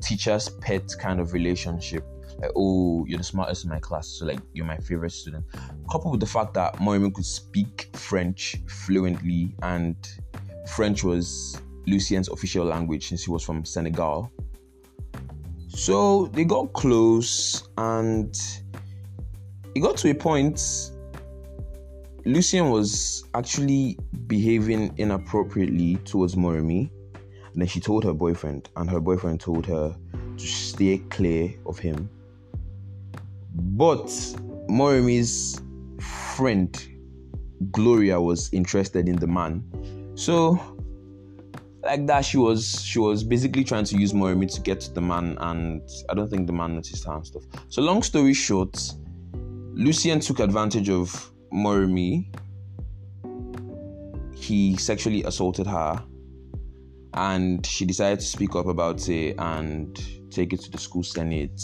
teacher's 0.00 0.48
pet 0.48 0.90
kind 0.98 1.20
of 1.20 1.34
relationship. 1.34 2.02
Like, 2.38 2.52
oh, 2.56 3.04
you're 3.06 3.18
the 3.18 3.24
smartest 3.24 3.64
in 3.64 3.70
my 3.70 3.78
class, 3.80 4.08
so 4.08 4.24
like, 4.24 4.40
you're 4.54 4.64
my 4.64 4.78
favorite 4.78 5.12
student. 5.12 5.44
Coupled 5.90 6.12
with 6.12 6.20
the 6.20 6.26
fact 6.26 6.54
that 6.54 6.76
Moremi 6.76 7.12
could 7.12 7.26
speak 7.26 7.90
French 7.92 8.56
fluently, 8.66 9.54
and 9.62 9.96
French 10.74 11.04
was 11.04 11.60
Lucien's 11.86 12.28
official 12.28 12.64
language 12.64 13.08
since 13.08 13.24
he 13.24 13.30
was 13.30 13.44
from 13.44 13.64
Senegal. 13.64 14.30
So 15.68 16.26
they 16.26 16.44
got 16.44 16.72
close 16.72 17.68
and 17.78 18.36
it 19.74 19.80
got 19.80 19.96
to 19.98 20.10
a 20.10 20.14
point 20.14 20.92
Lucien 22.26 22.68
was 22.70 23.24
actually 23.34 23.98
behaving 24.26 24.92
inappropriately 24.98 25.96
towards 26.04 26.34
Moremi. 26.34 26.90
And 27.52 27.62
then 27.62 27.66
she 27.66 27.80
told 27.80 28.04
her 28.04 28.12
boyfriend, 28.12 28.68
and 28.76 28.88
her 28.90 29.00
boyfriend 29.00 29.40
told 29.40 29.66
her 29.66 29.96
to 30.36 30.46
stay 30.46 30.98
clear 31.10 31.54
of 31.66 31.78
him. 31.78 32.08
But 33.54 34.06
Moremi's 34.68 35.60
friend, 36.36 36.86
Gloria, 37.72 38.20
was 38.20 38.52
interested 38.52 39.08
in 39.08 39.16
the 39.16 39.26
man. 39.26 39.64
So 40.14 40.60
like 41.82 42.06
that 42.06 42.24
she 42.24 42.36
was 42.36 42.82
she 42.82 42.98
was 42.98 43.24
basically 43.24 43.64
trying 43.64 43.84
to 43.84 43.96
use 43.96 44.12
Moremi 44.12 44.52
to 44.54 44.60
get 44.60 44.80
to 44.82 44.92
the 44.92 45.00
man 45.00 45.36
and 45.40 45.82
I 46.08 46.14
don't 46.14 46.28
think 46.28 46.46
the 46.46 46.52
man 46.52 46.74
noticed 46.74 47.04
her 47.06 47.14
and 47.14 47.26
stuff. 47.26 47.44
So 47.68 47.82
long 47.82 48.02
story 48.02 48.34
short, 48.34 48.78
Lucien 49.72 50.20
took 50.20 50.40
advantage 50.40 50.90
of 50.90 51.32
Moremi. 51.52 52.34
He 54.34 54.76
sexually 54.76 55.22
assaulted 55.24 55.66
her 55.66 56.02
and 57.14 57.64
she 57.64 57.84
decided 57.84 58.20
to 58.20 58.26
speak 58.26 58.54
up 58.54 58.66
about 58.66 59.08
it 59.08 59.36
and 59.38 59.98
take 60.30 60.52
it 60.52 60.60
to 60.60 60.70
the 60.70 60.78
school 60.78 61.02
senate 61.02 61.60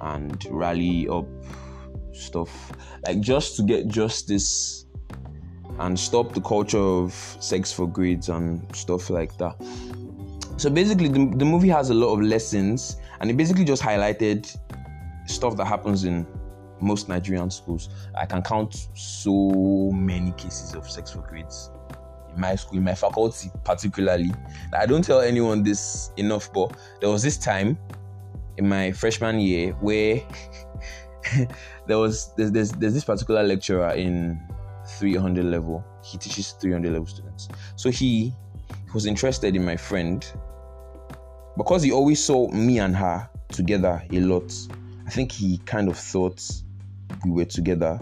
and 0.00 0.44
rally 0.50 1.08
up 1.08 1.26
stuff 2.12 2.72
like 3.06 3.20
just 3.20 3.56
to 3.56 3.62
get 3.62 3.86
justice 3.88 4.85
and 5.78 5.98
stop 5.98 6.32
the 6.32 6.40
culture 6.40 6.78
of 6.78 7.12
sex 7.40 7.72
for 7.72 7.86
grades 7.86 8.28
and 8.28 8.64
stuff 8.74 9.10
like 9.10 9.36
that. 9.38 9.56
So 10.56 10.70
basically, 10.70 11.08
the, 11.08 11.32
the 11.36 11.44
movie 11.44 11.68
has 11.68 11.90
a 11.90 11.94
lot 11.94 12.14
of 12.14 12.22
lessons, 12.22 12.96
and 13.20 13.30
it 13.30 13.36
basically 13.36 13.64
just 13.64 13.82
highlighted 13.82 14.56
stuff 15.26 15.56
that 15.56 15.66
happens 15.66 16.04
in 16.04 16.26
most 16.80 17.08
Nigerian 17.08 17.50
schools. 17.50 17.88
I 18.16 18.26
can 18.26 18.42
count 18.42 18.88
so 18.94 19.90
many 19.92 20.32
cases 20.32 20.74
of 20.74 20.88
sex 20.90 21.12
for 21.12 21.20
grades 21.20 21.70
in 22.34 22.40
my 22.40 22.54
school, 22.54 22.78
in 22.78 22.84
my 22.84 22.94
faculty 22.94 23.50
particularly. 23.64 24.32
I 24.72 24.86
don't 24.86 25.02
tell 25.02 25.20
anyone 25.20 25.62
this 25.62 26.10
enough, 26.16 26.52
but 26.52 26.76
there 27.00 27.10
was 27.10 27.22
this 27.22 27.36
time 27.36 27.78
in 28.56 28.68
my 28.68 28.92
freshman 28.92 29.40
year 29.40 29.72
where 29.80 30.22
there 31.86 31.98
was 31.98 32.32
there's, 32.36 32.52
there's, 32.52 32.72
there's 32.72 32.94
this 32.94 33.04
particular 33.04 33.42
lecturer 33.42 33.90
in 33.90 34.40
300 34.98 35.44
level. 35.44 35.84
He 36.04 36.18
teaches 36.18 36.52
300 36.52 36.92
level 36.92 37.06
students. 37.06 37.48
So 37.76 37.90
he 37.90 38.32
was 38.94 39.06
interested 39.06 39.54
in 39.56 39.64
my 39.64 39.76
friend 39.76 40.26
because 41.56 41.82
he 41.82 41.92
always 41.92 42.22
saw 42.22 42.48
me 42.50 42.78
and 42.78 42.94
her 42.96 43.28
together 43.48 44.02
a 44.12 44.20
lot. 44.20 44.52
I 45.06 45.10
think 45.10 45.32
he 45.32 45.58
kind 45.58 45.88
of 45.88 45.96
thought 45.96 46.42
we 47.24 47.30
were 47.30 47.44
together. 47.44 47.98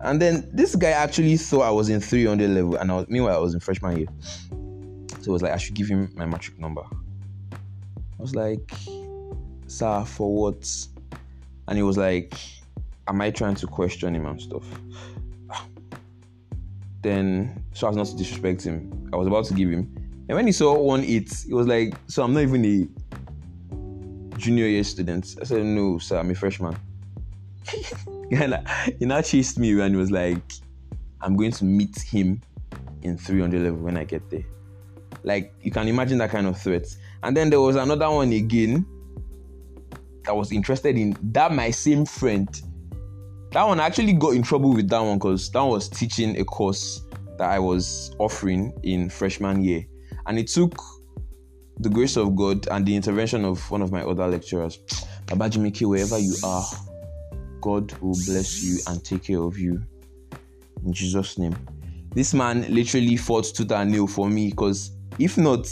And 0.00 0.22
then 0.22 0.48
this 0.52 0.76
guy 0.76 0.90
actually 0.90 1.36
thought 1.36 1.62
I 1.62 1.70
was 1.70 1.88
in 1.88 2.00
300 2.00 2.50
level, 2.50 2.76
and 2.76 2.90
I 2.90 2.96
was, 2.96 3.08
meanwhile 3.08 3.36
I 3.36 3.40
was 3.40 3.54
in 3.54 3.60
freshman 3.60 3.96
year. 3.96 4.06
So 5.20 5.30
it 5.30 5.32
was 5.32 5.42
like 5.42 5.52
I 5.52 5.56
should 5.56 5.74
give 5.74 5.88
him 5.88 6.12
my 6.14 6.24
matric 6.24 6.58
number. 6.58 6.82
I 7.52 8.22
was 8.22 8.34
like, 8.34 8.70
"Sir, 9.66 10.04
for 10.04 10.32
what?" 10.32 10.68
And 11.66 11.76
he 11.76 11.82
was 11.82 11.96
like, 11.96 12.34
"Am 13.08 13.20
I 13.20 13.30
trying 13.30 13.56
to 13.56 13.66
question 13.66 14.14
him 14.14 14.26
and 14.26 14.40
stuff?" 14.40 14.64
Then 17.02 17.64
so 17.72 17.88
as 17.88 17.96
not 17.96 18.06
to 18.06 18.16
disrespect 18.16 18.62
him, 18.62 19.08
I 19.12 19.16
was 19.16 19.26
about 19.26 19.44
to 19.46 19.54
give 19.54 19.70
him. 19.70 19.94
And 20.28 20.36
when 20.36 20.46
he 20.46 20.52
saw 20.52 20.78
one 20.78 21.04
eight, 21.04 21.32
he 21.46 21.54
was 21.54 21.66
like, 21.66 21.94
So 22.06 22.22
I'm 22.22 22.34
not 22.34 22.42
even 22.42 22.64
a 22.64 24.36
junior 24.38 24.66
year 24.66 24.84
student. 24.84 25.36
I 25.40 25.44
said, 25.44 25.64
No, 25.64 25.98
sir, 25.98 26.18
I'm 26.18 26.30
a 26.30 26.34
freshman. 26.34 26.76
he 28.30 29.06
now 29.06 29.20
chased 29.22 29.58
me 29.58 29.78
and 29.80 29.94
he 29.94 29.96
was 29.96 30.10
like, 30.10 30.42
I'm 31.20 31.36
going 31.36 31.52
to 31.52 31.64
meet 31.64 31.98
him 32.00 32.40
in 33.02 33.16
300 33.16 33.62
level 33.62 33.80
when 33.80 33.96
I 33.96 34.04
get 34.04 34.28
there. 34.30 34.44
Like, 35.22 35.52
you 35.62 35.70
can 35.70 35.88
imagine 35.88 36.18
that 36.18 36.30
kind 36.30 36.46
of 36.46 36.60
threat. 36.60 36.86
And 37.22 37.36
then 37.36 37.50
there 37.50 37.60
was 37.60 37.76
another 37.76 38.08
one 38.10 38.32
again 38.32 38.86
that 40.24 40.34
was 40.34 40.52
interested 40.52 40.96
in 40.96 41.16
that 41.32 41.52
my 41.52 41.70
same 41.70 42.04
friend 42.04 42.48
that 43.52 43.64
one 43.64 43.80
I 43.80 43.86
actually 43.86 44.12
got 44.12 44.34
in 44.34 44.42
trouble 44.42 44.74
with 44.74 44.88
that 44.90 45.00
one 45.00 45.18
because 45.18 45.50
that 45.50 45.62
was 45.62 45.88
teaching 45.88 46.38
a 46.38 46.44
course 46.44 47.02
that 47.38 47.48
I 47.48 47.58
was 47.58 48.14
offering 48.18 48.72
in 48.82 49.08
freshman 49.08 49.62
year, 49.62 49.84
and 50.26 50.38
it 50.38 50.48
took 50.48 50.80
the 51.80 51.88
grace 51.88 52.16
of 52.16 52.34
God 52.36 52.66
and 52.68 52.84
the 52.84 52.94
intervention 52.94 53.44
of 53.44 53.70
one 53.70 53.82
of 53.82 53.92
my 53.92 54.02
other 54.02 54.26
lecturers. 54.26 54.78
Babajimiki, 55.26 55.86
wherever 55.86 56.18
you 56.18 56.34
are, 56.44 56.64
God 57.60 57.92
will 58.00 58.16
bless 58.26 58.62
you 58.62 58.78
and 58.86 59.04
take 59.04 59.24
care 59.24 59.40
of 59.40 59.58
you. 59.58 59.82
In 60.84 60.92
Jesus' 60.92 61.38
name. 61.38 61.56
This 62.14 62.34
man 62.34 62.66
literally 62.72 63.16
fought 63.16 63.44
tooth 63.44 63.70
and 63.70 63.92
nail 63.92 64.06
for 64.06 64.28
me 64.28 64.48
because 64.50 64.92
if 65.18 65.36
not, 65.36 65.70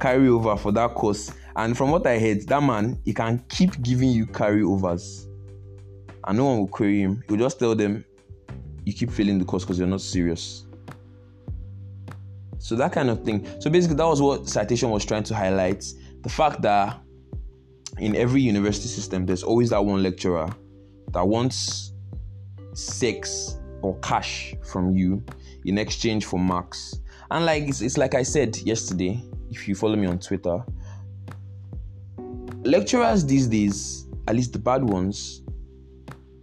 carry 0.00 0.28
over 0.28 0.56
for 0.56 0.72
that 0.72 0.94
course. 0.94 1.30
And 1.56 1.76
from 1.76 1.90
what 1.90 2.06
I 2.06 2.18
heard, 2.18 2.46
that 2.48 2.62
man 2.62 2.98
he 3.04 3.12
can 3.12 3.44
keep 3.48 3.80
giving 3.82 4.08
you 4.08 4.26
carryovers 4.26 5.26
and 6.26 6.38
no 6.38 6.44
one 6.46 6.58
will 6.58 6.68
query 6.68 7.00
him. 7.00 7.22
He'll 7.28 7.36
just 7.36 7.58
tell 7.58 7.74
them, 7.74 8.04
you 8.84 8.92
keep 8.92 9.10
failing 9.10 9.38
the 9.38 9.44
course 9.44 9.64
because 9.64 9.78
you're 9.78 9.88
not 9.88 10.00
serious. 10.00 10.66
So 12.58 12.76
that 12.76 12.92
kind 12.92 13.10
of 13.10 13.24
thing. 13.24 13.46
So 13.60 13.68
basically, 13.70 13.96
that 13.96 14.06
was 14.06 14.22
what 14.22 14.48
citation 14.48 14.90
was 14.90 15.04
trying 15.04 15.24
to 15.24 15.34
highlight: 15.34 15.84
the 16.22 16.30
fact 16.30 16.62
that 16.62 16.98
in 17.98 18.16
every 18.16 18.40
university 18.40 18.88
system, 18.88 19.26
there's 19.26 19.42
always 19.42 19.70
that 19.70 19.84
one 19.84 20.02
lecturer 20.02 20.48
that 21.12 21.26
wants 21.26 21.92
sex 22.72 23.58
or 23.82 23.98
cash 24.00 24.54
from 24.64 24.96
you 24.96 25.22
in 25.66 25.78
exchange 25.78 26.24
for 26.24 26.38
marks. 26.38 27.00
And 27.30 27.44
like 27.44 27.64
it's, 27.64 27.80
it's 27.80 27.98
like 27.98 28.14
I 28.14 28.22
said 28.22 28.56
yesterday, 28.58 29.22
if 29.50 29.68
you 29.68 29.74
follow 29.74 29.96
me 29.96 30.06
on 30.06 30.18
Twitter, 30.18 30.64
lecturers 32.62 33.24
these 33.24 33.46
days, 33.46 34.06
at 34.26 34.34
least 34.34 34.52
the 34.52 34.58
bad 34.58 34.82
ones, 34.82 35.42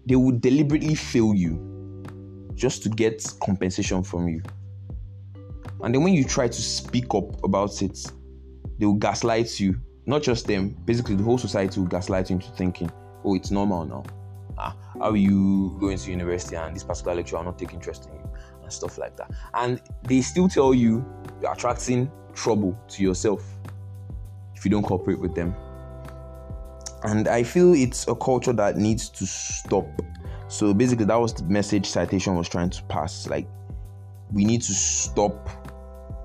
they 0.06 0.16
would 0.16 0.42
deliberately 0.42 0.96
fail 0.96 1.34
you 1.34 2.04
just 2.56 2.84
to 2.84 2.90
get 2.90 3.26
compensation 3.42 4.04
from 4.04 4.28
you. 4.28 4.42
And 5.84 5.94
then 5.94 6.04
when 6.04 6.14
you 6.14 6.24
try 6.24 6.48
to 6.48 6.62
speak 6.62 7.14
up 7.14 7.44
about 7.44 7.82
it, 7.82 8.12
they 8.78 8.86
will 8.86 8.94
gaslight 8.94 9.60
you. 9.60 9.80
Not 10.06 10.24
just 10.24 10.48
them, 10.48 10.76
basically 10.86 11.16
the 11.16 11.24
whole 11.24 11.38
society 11.38 11.80
will 11.80 11.88
gaslight 11.88 12.30
you 12.30 12.36
into 12.36 12.52
thinking, 12.52 12.92
oh, 13.24 13.36
it's 13.36 13.52
normal 13.52 13.86
now. 13.86 14.04
Ah, 14.58 14.76
how 15.00 15.12
are 15.12 15.16
you 15.16 15.76
going 15.80 15.98
to 15.98 16.10
university 16.12 16.56
and 16.56 16.76
this 16.76 16.84
particular 16.84 17.16
lecturer 17.16 17.40
are 17.40 17.46
not 17.46 17.58
taking 17.58 17.76
interest 17.76 18.08
in 18.08 18.16
you 18.16 18.30
and 18.62 18.72
stuff 18.72 18.98
like 18.98 19.16
that. 19.18 19.32
And 19.54 19.82
they 20.04 20.22
still 20.22 20.50
tell 20.50 20.74
you 20.74 21.06
you're 21.42 21.52
attracting 21.52 22.12
trouble 22.34 22.78
to 22.90 23.04
yourself 23.04 23.44
if 24.56 24.66
you 24.66 24.72
don't 24.72 24.84
cooperate 24.84 25.20
with 25.20 25.36
them. 25.36 25.56
And 27.04 27.28
I 27.28 27.44
feel 27.44 27.74
it's 27.74 28.08
a 28.08 28.16
culture 28.16 28.54
that 28.54 28.78
needs 28.78 29.10
to 29.10 29.26
stop. 29.26 29.88
So 30.48 30.74
basically, 30.74 31.06
that 31.06 31.20
was 31.20 31.34
the 31.34 31.44
message 31.44 31.86
citation 31.86 32.36
was 32.36 32.50
trying 32.50 32.70
to 32.72 32.84
pass. 32.84 33.28
Like, 33.28 33.48
we 34.32 34.46
need 34.46 34.62
to 34.64 34.74
stop 34.74 35.50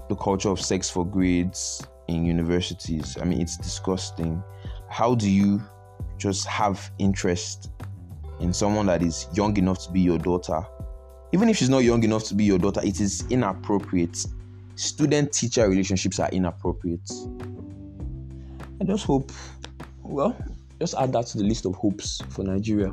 the 0.08 0.16
culture 0.16 0.48
of 0.48 0.60
sex 0.60 0.90
for 0.90 1.04
grades 1.04 1.86
in 2.08 2.24
universities. 2.24 3.16
I 3.20 3.24
mean, 3.24 3.40
it's 3.40 3.56
disgusting. 3.56 4.42
How 4.88 5.14
do 5.14 5.30
you 5.30 5.62
just 6.18 6.46
have 6.46 6.90
interest 6.98 7.70
in 8.40 8.52
someone 8.52 8.86
that 8.86 9.02
is 9.02 9.28
young 9.34 9.56
enough 9.56 9.84
to 9.86 9.92
be 9.92 10.00
your 10.00 10.18
daughter? 10.18 10.62
Even 11.32 11.48
if 11.48 11.56
she's 11.56 11.68
not 11.68 11.78
young 11.78 12.02
enough 12.04 12.24
to 12.24 12.34
be 12.34 12.44
your 12.44 12.58
daughter, 12.58 12.80
it 12.84 13.00
is 13.00 13.24
inappropriate. 13.30 14.24
Student 14.76 15.32
teacher 15.32 15.68
relationships 15.68 16.20
are 16.20 16.28
inappropriate. 16.28 17.10
I 18.80 18.84
just 18.84 19.04
hope, 19.04 19.32
well, 20.02 20.36
just 20.78 20.94
add 20.94 21.12
that 21.12 21.26
to 21.26 21.38
the 21.38 21.44
list 21.44 21.66
of 21.66 21.74
hopes 21.74 22.20
for 22.30 22.42
Nigeria. 22.44 22.92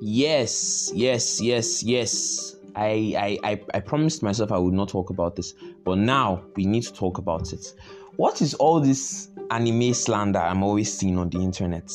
Yes, 0.00 0.92
yes, 0.94 1.40
yes, 1.40 1.82
yes. 1.82 2.56
I, 2.76 3.38
I, 3.44 3.50
I, 3.50 3.60
I 3.74 3.80
promised 3.80 4.22
myself 4.22 4.52
I 4.52 4.58
would 4.58 4.74
not 4.74 4.88
talk 4.88 5.10
about 5.10 5.34
this, 5.36 5.54
but 5.84 5.98
now 5.98 6.44
we 6.56 6.66
need 6.66 6.82
to 6.84 6.92
talk 6.92 7.18
about 7.18 7.52
it. 7.52 7.74
What 8.16 8.42
is 8.42 8.54
all 8.54 8.80
this 8.80 9.28
anime 9.50 9.94
slander 9.94 10.38
I'm 10.38 10.62
always 10.62 10.96
seeing 10.96 11.18
on 11.18 11.30
the 11.30 11.38
internet? 11.38 11.90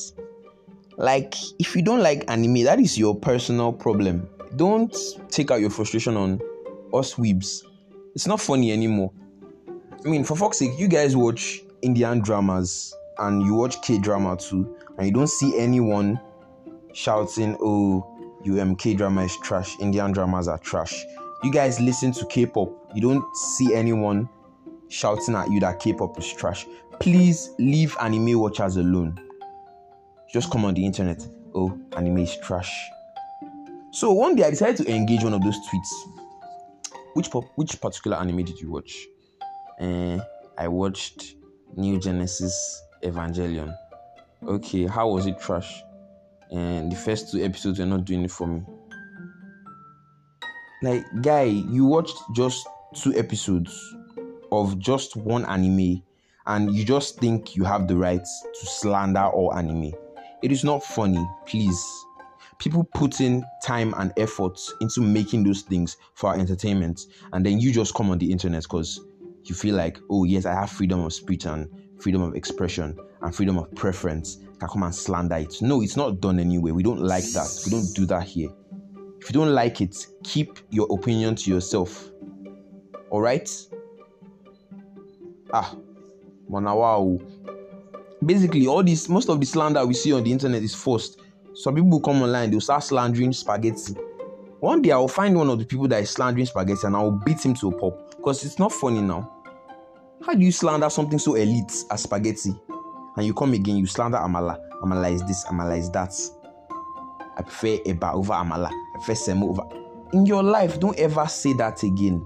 Like, 1.00 1.34
if 1.60 1.78
you 1.78 1.82
don't 1.82 2.02
like 2.02 2.26
anime, 2.30 2.66
that 2.66 2.78
is 2.78 2.98
your 2.98 3.16
personal 3.16 3.72
problem. 3.72 4.30
Don't 4.58 4.94
take 5.30 5.50
out 5.50 5.62
your 5.62 5.70
frustration 5.70 6.18
on 6.18 6.42
us 6.94 7.14
weebs. 7.14 7.64
It's 8.16 8.28
not 8.28 8.42
funny 8.42 8.74
anymore. 8.74 9.10
I 10.06 10.10
mean, 10.10 10.26
for 10.26 10.36
fuck's 10.36 10.58
sake, 10.58 10.78
you 10.78 10.90
guys 10.90 11.16
watch 11.16 11.62
Indian 11.82 12.20
dramas 12.20 12.94
and 13.18 13.42
you 13.44 13.54
watch 13.54 13.82
K 13.82 13.98
drama 13.98 14.36
too, 14.36 14.76
and 14.98 15.08
you 15.08 15.14
don't 15.14 15.30
see 15.30 15.58
anyone 15.58 16.20
shouting, 16.92 17.56
"Oh, 17.62 18.06
UMK 18.44 18.98
drama 18.98 19.24
is 19.24 19.38
trash. 19.38 19.80
Indian 19.80 20.12
dramas 20.12 20.50
are 20.50 20.58
trash." 20.58 21.06
You 21.46 21.52
guys 21.54 21.80
listen 21.80 22.12
to 22.12 22.26
K-pop. 22.26 22.74
You 22.94 23.02
don't 23.02 23.24
see 23.38 23.74
anyone 23.74 24.28
shouting 24.90 25.36
at 25.36 25.50
you 25.50 25.62
that 25.62 25.80
K-pop 25.80 26.20
is 26.20 26.28
trash. 26.34 26.68
Please 27.00 27.52
leave 27.58 27.96
anime 28.02 28.38
watchers 28.38 28.76
alone 28.76 29.18
just 30.32 30.52
come 30.52 30.66
on 30.66 30.74
the 30.74 30.86
internet. 30.86 31.26
Oh, 31.56 31.78
anime 31.98 32.20
is 32.20 32.38
trash. 32.38 32.72
So 33.92 34.12
one 34.12 34.36
day 34.36 34.44
I 34.44 34.52
decided 34.52 34.78
to 34.86 34.94
engage 34.94 35.24
one 35.24 35.34
of 35.34 35.42
those 35.42 35.58
tweets. 35.68 35.90
Which 37.16 37.32
pop, 37.32 37.46
which 37.56 37.82
particular 37.82 38.18
anime 38.18 38.44
did 38.44 38.60
you 38.60 38.72
watch? 38.72 39.08
Uh, 39.82 40.20
I 40.58 40.68
watched 40.68 41.36
Neon 41.76 42.00
Genesis 42.00 42.82
Evangelion. 43.04 43.76
Okay, 44.48 44.86
how 44.86 45.10
was 45.10 45.26
it 45.26 45.40
trash? 45.40 45.82
And 46.52 46.92
the 46.92 46.96
first 46.96 47.32
two 47.32 47.44
episodes 47.44 47.80
were 47.80 47.86
not 47.86 48.06
doing 48.06 48.24
it 48.24 48.32
for 48.32 48.48
me. 48.48 48.62
Like, 50.82 51.04
guy, 51.22 51.44
you 51.44 51.86
watched 51.86 52.18
just 52.36 52.68
two 52.94 53.14
episodes 53.16 53.78
of 54.52 54.80
just 54.80 55.16
one 55.16 55.46
anime, 55.46 56.04
and 56.46 56.74
you 56.74 56.86
just 56.86 57.20
think 57.20 57.56
you 57.56 57.64
have 57.64 57.88
the 57.88 57.98
right 57.98 58.24
to 58.24 58.66
slander 58.66 59.26
all 59.26 59.54
anime. 59.54 59.94
It 60.42 60.52
is 60.52 60.64
not 60.64 60.84
funny, 60.84 61.26
please. 61.46 62.06
People 62.60 62.84
put 62.94 63.22
in 63.22 63.44
time 63.64 63.94
and 63.98 64.12
effort 64.18 64.60
into 64.82 65.02
making 65.02 65.44
those 65.44 65.62
things 65.62 65.98
for 66.14 66.30
our 66.30 66.36
entertainment, 66.38 67.08
and 67.34 67.46
then 67.46 67.60
you 67.60 67.72
just 67.72 67.94
come 67.94 68.10
on 68.10 68.18
the 68.18 68.32
internet 68.32 68.64
because 68.64 69.02
you 69.46 69.56
feel 69.56 69.76
like, 69.76 70.00
oh, 70.10 70.26
yes, 70.26 70.46
I 70.46 70.54
have 70.54 70.70
freedom 70.70 71.02
of 71.02 71.14
speech 71.14 71.46
and 71.46 71.70
freedom 72.00 72.22
of 72.22 72.36
expression 72.36 72.98
and 73.22 73.36
freedom 73.36 73.58
of 73.58 73.74
preference. 73.76 74.40
I 74.56 74.60
can 74.60 74.68
come 74.70 74.84
and 74.84 74.96
slander 74.96 75.38
it. 75.38 75.62
No, 75.62 75.82
it's 75.82 75.96
not 75.96 76.20
done 76.20 76.40
anyway. 76.40 76.72
We 76.72 76.84
don't 76.84 77.02
like 77.02 77.24
that. 77.32 77.62
We 77.66 77.72
don't 77.72 77.94
do 77.96 78.06
that 78.08 78.24
here. 78.24 78.50
If 79.22 79.30
you 79.30 79.34
don't 79.34 79.54
like 79.54 79.82
it, 79.82 80.08
keep 80.24 80.60
your 80.70 80.88
opinion 80.92 81.36
to 81.36 81.52
yourself. 81.52 82.10
All 83.10 83.22
right? 83.22 83.50
Ah, 85.54 85.76
Manawa 86.50 87.20
basically 88.26 88.68
all 88.68 88.84
this 88.84 89.10
most 89.10 89.30
of 89.30 89.40
the 89.40 89.46
slander 89.46 89.86
we 89.86 89.94
see 89.94 90.14
on 90.14 90.24
the 90.24 90.32
internet 90.32 90.62
is 90.64 90.76
forced. 90.76 91.20
Some 91.54 91.76
people 91.76 92.00
come 92.00 92.22
online 92.22 92.52
they'll 92.52 92.62
start 92.62 92.84
slandering 92.84 93.34
spaghetti. 93.34 93.94
One 94.60 94.82
day 94.82 94.92
i'll 94.92 95.08
find 95.08 95.36
one 95.36 95.50
of 95.50 95.60
the 95.60 95.66
people 95.66 95.88
that 95.90 96.02
is 96.02 96.10
slandering 96.10 96.46
spaghetti 96.46 96.86
and 96.86 96.96
i'll 96.96 97.12
beat 97.12 97.46
him 97.46 97.54
to 97.56 97.70
a 97.70 97.78
pulp. 97.78 98.16
Because 98.18 98.44
it's 98.46 98.60
not 98.60 98.72
funny 98.72 99.02
now. 99.02 99.36
How 100.26 100.34
do 100.34 100.44
you 100.44 100.52
slander 100.52 100.90
something 100.90 101.20
so 101.20 101.36
elite 101.36 101.74
as 101.92 102.04
spaghetti? 102.04 102.54
And 103.16 103.26
you 103.26 103.34
come 103.34 103.54
again 103.54 103.78
you 103.78 103.88
slander 103.88 104.18
amala. 104.18 104.60
Amala 104.84 105.12
is 105.14 105.24
this 105.24 105.46
amala 105.46 105.78
is 105.78 105.90
that. 105.92 106.14
I 107.38 107.42
prefer 107.42 107.78
eba 107.86 108.14
over 108.14 108.34
amala. 108.34 108.70
I 108.70 109.04
prefer 109.06 109.32
semo 109.32 109.50
over 109.50 109.80
in 110.14 110.26
your 110.26 110.44
life 110.44 110.80
don't 110.80 110.98
ever 110.98 111.28
say 111.28 111.54
that 111.54 111.84
again. 111.84 112.26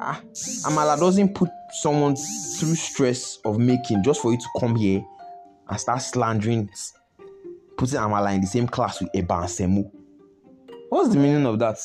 Ah 0.00 0.20
amala 0.64 0.98
doesn't 0.98 1.34
put 1.34 1.48
someone 1.72 2.16
through 2.16 2.74
stress 2.74 3.38
of 3.44 3.58
making 3.58 4.02
just 4.02 4.20
for 4.22 4.32
you 4.32 4.38
to 4.38 4.46
come 4.60 4.76
here 4.76 5.04
and 5.68 5.80
start 5.80 6.02
slandering, 6.02 6.70
putting 7.76 7.98
Amala 7.98 8.34
in 8.34 8.40
the 8.40 8.46
same 8.46 8.66
class 8.66 9.00
with 9.00 9.10
Eba 9.12 9.40
and 9.40 9.84
Semo. 9.84 9.90
What's 10.88 11.10
the 11.10 11.16
meaning 11.18 11.46
of 11.46 11.58
that? 11.58 11.78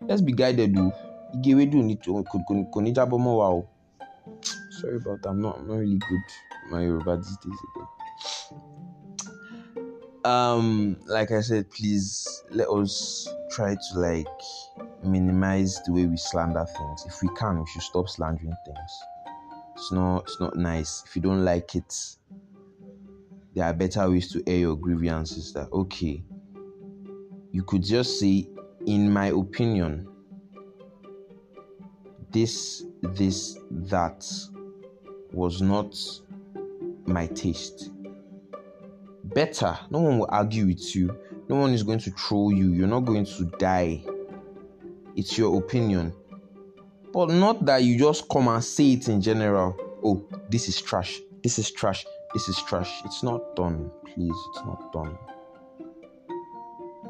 Let's 0.00 0.22
be 0.22 0.32
guided, 0.32 0.74
do. 0.74 0.92
Igewedu 1.34 1.74
need 1.74 2.02
to 2.02 2.12
wow. 2.12 3.68
Sorry 4.70 4.96
about 4.96 5.22
that. 5.22 5.28
I'm 5.30 5.40
not, 5.40 5.58
I'm 5.58 5.66
not 5.68 5.78
really 5.78 5.98
good 5.98 6.22
my 6.70 6.82
Yoruba 6.82 7.16
these 7.16 7.36
days. 7.38 7.58
Um, 10.24 10.96
like 11.06 11.30
I 11.32 11.40
said, 11.42 11.70
please 11.70 12.42
let 12.50 12.68
us 12.68 13.28
try 13.50 13.74
to 13.74 13.98
like 13.98 14.26
minimize 15.04 15.82
the 15.84 15.92
way 15.92 16.06
we 16.06 16.16
slander 16.16 16.64
things. 16.64 17.04
If 17.06 17.22
we 17.22 17.28
can, 17.36 17.60
we 17.60 17.66
should 17.66 17.82
stop 17.82 18.08
slandering 18.08 18.54
things. 18.66 19.02
It's 19.74 19.92
not 19.92 20.24
it's 20.24 20.40
not 20.40 20.56
nice. 20.56 21.02
If 21.06 21.16
you 21.16 21.22
don't 21.22 21.44
like 21.44 21.74
it, 21.74 21.94
there 23.54 23.64
are 23.64 23.72
better 23.72 24.08
ways 24.10 24.30
to 24.32 24.42
air 24.46 24.58
your 24.58 24.76
grievances 24.76 25.52
that 25.52 25.70
okay. 25.72 26.22
You 27.52 27.62
could 27.62 27.84
just 27.84 28.18
say, 28.18 28.48
in 28.86 29.12
my 29.12 29.26
opinion, 29.26 30.08
this, 32.32 32.84
this, 33.00 33.58
that 33.70 34.26
was 35.32 35.62
not 35.62 35.96
my 37.06 37.28
taste. 37.28 37.90
Better. 39.22 39.78
No 39.90 40.00
one 40.00 40.18
will 40.18 40.28
argue 40.30 40.66
with 40.66 40.96
you. 40.96 41.16
No 41.48 41.56
one 41.56 41.72
is 41.72 41.84
going 41.84 42.00
to 42.00 42.10
troll 42.10 42.52
you. 42.52 42.72
You're 42.72 42.88
not 42.88 43.04
going 43.04 43.24
to 43.24 43.44
die 43.58 44.04
it's 45.16 45.38
your 45.38 45.58
opinion. 45.58 46.12
But 47.12 47.30
not 47.30 47.64
that 47.66 47.82
you 47.84 47.98
just 47.98 48.28
come 48.28 48.48
and 48.48 48.62
say 48.62 48.92
it 48.92 49.08
in 49.08 49.20
general. 49.20 49.76
Oh, 50.02 50.24
this 50.50 50.68
is 50.68 50.80
trash. 50.80 51.20
This 51.42 51.58
is 51.58 51.70
trash. 51.70 52.04
This 52.32 52.48
is 52.48 52.60
trash. 52.62 52.90
It's 53.04 53.22
not 53.22 53.54
done. 53.54 53.90
Please, 54.04 54.34
it's 54.50 54.64
not 54.66 54.92
done. 54.92 55.16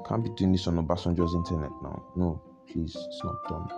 can't 0.07 0.23
be 0.23 0.31
doing 0.37 0.53
this 0.53 0.67
on 0.67 0.77
Obasanjo's 0.77 1.35
internet 1.35 1.71
now. 1.83 2.03
No, 2.15 2.43
please, 2.71 2.95
it's 2.95 3.25
not 3.25 3.37
done. 3.49 3.69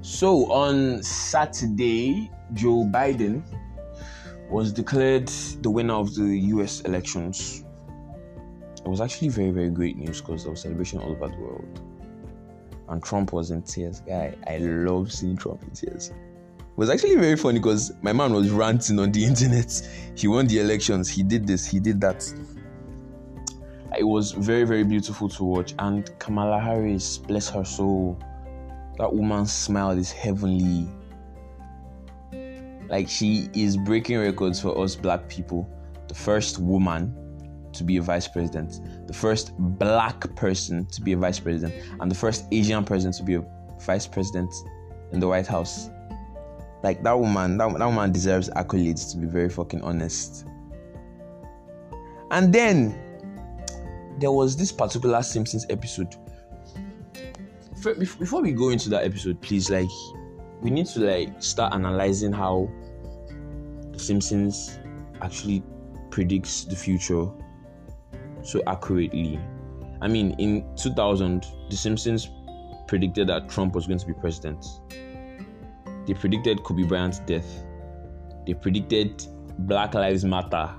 So 0.00 0.50
on 0.50 1.02
Saturday, 1.02 2.30
Joe 2.52 2.84
Biden 2.92 3.42
was 4.50 4.72
declared 4.72 5.28
the 5.62 5.70
winner 5.70 5.94
of 5.94 6.14
the 6.14 6.38
US 6.54 6.80
elections. 6.82 7.64
It 8.76 8.88
was 8.88 9.00
actually 9.00 9.28
very, 9.28 9.50
very 9.50 9.70
great 9.70 9.96
news 9.96 10.20
because 10.20 10.44
there 10.44 10.50
was 10.50 10.62
celebration 10.62 11.00
all 11.00 11.10
over 11.10 11.28
the 11.28 11.36
world. 11.36 11.80
And 12.88 13.02
Trump 13.02 13.32
was 13.32 13.50
in 13.50 13.62
tears. 13.62 14.00
Guy, 14.00 14.34
I 14.46 14.58
love 14.58 15.12
seeing 15.12 15.36
Trump 15.36 15.62
in 15.62 15.70
tears. 15.70 16.08
It 16.58 16.76
was 16.76 16.88
actually 16.88 17.16
very 17.16 17.36
funny 17.36 17.58
because 17.58 17.92
my 18.02 18.12
man 18.12 18.32
was 18.32 18.50
ranting 18.50 18.98
on 18.98 19.12
the 19.12 19.24
internet. 19.26 19.70
He 20.14 20.28
won 20.28 20.46
the 20.46 20.60
elections, 20.60 21.08
he 21.08 21.22
did 21.22 21.46
this, 21.46 21.66
he 21.66 21.80
did 21.80 22.00
that. 22.00 22.32
It 23.98 24.04
was 24.04 24.32
very, 24.32 24.64
very 24.64 24.84
beautiful 24.84 25.28
to 25.30 25.44
watch. 25.44 25.74
And 25.78 26.10
Kamala 26.18 26.60
Harris, 26.60 27.18
bless 27.18 27.48
her 27.50 27.64
soul, 27.64 28.18
that 28.98 29.12
woman's 29.12 29.52
smile 29.52 29.98
is 29.98 30.12
heavenly. 30.12 30.88
Like 32.88 33.08
she 33.08 33.48
is 33.54 33.76
breaking 33.76 34.18
records 34.18 34.60
for 34.60 34.78
us 34.82 34.96
black 34.96 35.28
people. 35.28 35.68
The 36.08 36.14
first 36.14 36.58
woman 36.58 37.14
to 37.72 37.84
be 37.84 37.98
a 37.98 38.02
vice 38.02 38.26
president, 38.26 38.80
the 39.06 39.12
first 39.12 39.52
black 39.58 40.34
person 40.36 40.86
to 40.86 41.02
be 41.02 41.12
a 41.12 41.16
vice 41.16 41.38
president, 41.38 41.74
and 42.00 42.10
the 42.10 42.14
first 42.14 42.46
Asian 42.50 42.84
person 42.84 43.12
to 43.12 43.22
be 43.22 43.34
a 43.34 43.44
vice 43.80 44.06
president 44.06 44.52
in 45.12 45.20
the 45.20 45.28
White 45.28 45.46
House. 45.46 45.90
Like 46.82 47.02
that 47.02 47.18
woman, 47.18 47.58
that, 47.58 47.76
that 47.78 47.86
woman 47.86 48.12
deserves 48.12 48.48
accolades 48.50 49.10
to 49.12 49.18
be 49.18 49.26
very 49.26 49.48
fucking 49.48 49.82
honest. 49.82 50.46
And 52.30 52.52
then 52.52 52.98
there 54.18 54.32
was 54.32 54.56
this 54.56 54.72
particular 54.72 55.22
Simpsons 55.22 55.66
episode 55.70 56.14
before 57.98 58.42
we 58.42 58.52
go 58.52 58.70
into 58.70 58.88
that 58.90 59.04
episode, 59.04 59.40
please, 59.40 59.70
like, 59.70 59.88
we 60.60 60.70
need 60.70 60.86
to 60.86 61.00
like 61.00 61.42
start 61.42 61.72
analyzing 61.72 62.32
how 62.32 62.68
The 63.92 63.98
Simpsons 63.98 64.78
actually 65.22 65.62
predicts 66.10 66.64
the 66.64 66.76
future 66.76 67.26
so 68.42 68.62
accurately. 68.66 69.40
I 70.00 70.08
mean, 70.08 70.32
in 70.38 70.64
2000, 70.76 71.46
The 71.70 71.76
Simpsons 71.76 72.28
predicted 72.86 73.28
that 73.28 73.48
Trump 73.48 73.74
was 73.74 73.86
going 73.86 73.98
to 73.98 74.06
be 74.06 74.14
president. 74.14 74.64
They 76.06 76.14
predicted 76.14 76.62
Kobe 76.64 76.84
Bryant's 76.84 77.18
death. 77.20 77.64
They 78.46 78.54
predicted 78.54 79.22
Black 79.60 79.94
Lives 79.94 80.24
Matter. 80.24 80.70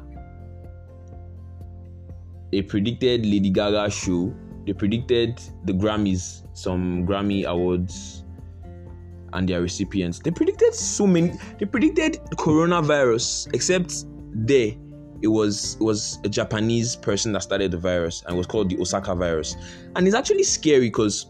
They 2.52 2.64
predicted 2.64 3.26
Lady 3.26 3.52
Gaga's 3.52 3.94
show 3.94 4.34
they 4.70 4.74
predicted 4.74 5.42
the 5.66 5.74
Grammys, 5.74 6.46
some 6.54 7.04
Grammy 7.08 7.44
awards, 7.46 8.24
and 9.34 9.48
their 9.48 9.62
recipients. 9.62 10.20
They 10.20 10.32
predicted 10.32 10.74
so 10.74 11.08
many. 11.08 11.34
They 11.60 11.66
predicted 11.66 12.20
coronavirus, 12.36 13.54
except 13.54 14.06
there 14.34 14.74
it 15.22 15.28
was 15.28 15.76
it 15.76 15.84
was 15.84 16.20
a 16.24 16.30
Japanese 16.30 16.96
person 16.96 17.34
that 17.34 17.44
started 17.44 17.72
the 17.72 17.78
virus 17.78 18.24
and 18.28 18.38
was 18.38 18.48
called 18.48 18.70
the 18.70 18.80
Osaka 18.80 19.16
virus. 19.16 19.56
And 19.96 20.08
it's 20.08 20.16
actually 20.16 20.44
scary 20.44 20.88
because 20.88 21.28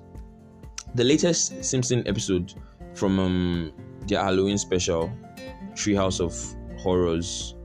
the 0.96 1.04
latest 1.04 1.64
Simpson 1.64 2.08
episode 2.08 2.54
from 2.94 3.20
um, 3.20 3.72
their 4.08 4.22
Halloween 4.22 4.58
special, 4.58 5.12
Treehouse 5.74 6.20
of 6.20 6.36
Horrors, 6.80 7.56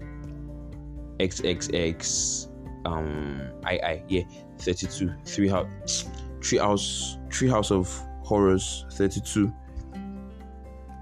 XXX, 1.18 2.48
um, 2.86 3.40
I 3.64 3.72
I 3.82 4.02
yeah, 4.08 4.22
32 4.58 5.12
three 5.24 5.48
house 5.48 6.04
tree 6.40 6.58
house 6.58 7.18
tree 7.30 7.48
house 7.48 7.70
of 7.70 7.88
horrors 8.22 8.86
32 8.92 9.52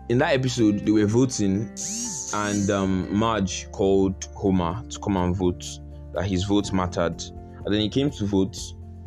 in 0.08 0.18
that 0.18 0.34
episode 0.34 0.80
they 0.80 0.90
were 0.90 1.06
voting 1.06 1.70
and 2.34 2.70
um, 2.70 3.14
marge 3.14 3.70
called 3.72 4.28
homer 4.34 4.82
to 4.88 4.98
come 4.98 5.16
and 5.16 5.36
vote 5.36 5.64
that 6.14 6.24
his 6.24 6.44
vote 6.44 6.72
mattered. 6.72 7.22
And 7.64 7.72
then 7.72 7.80
he 7.80 7.88
came 7.88 8.10
to 8.10 8.26
vote 8.26 8.58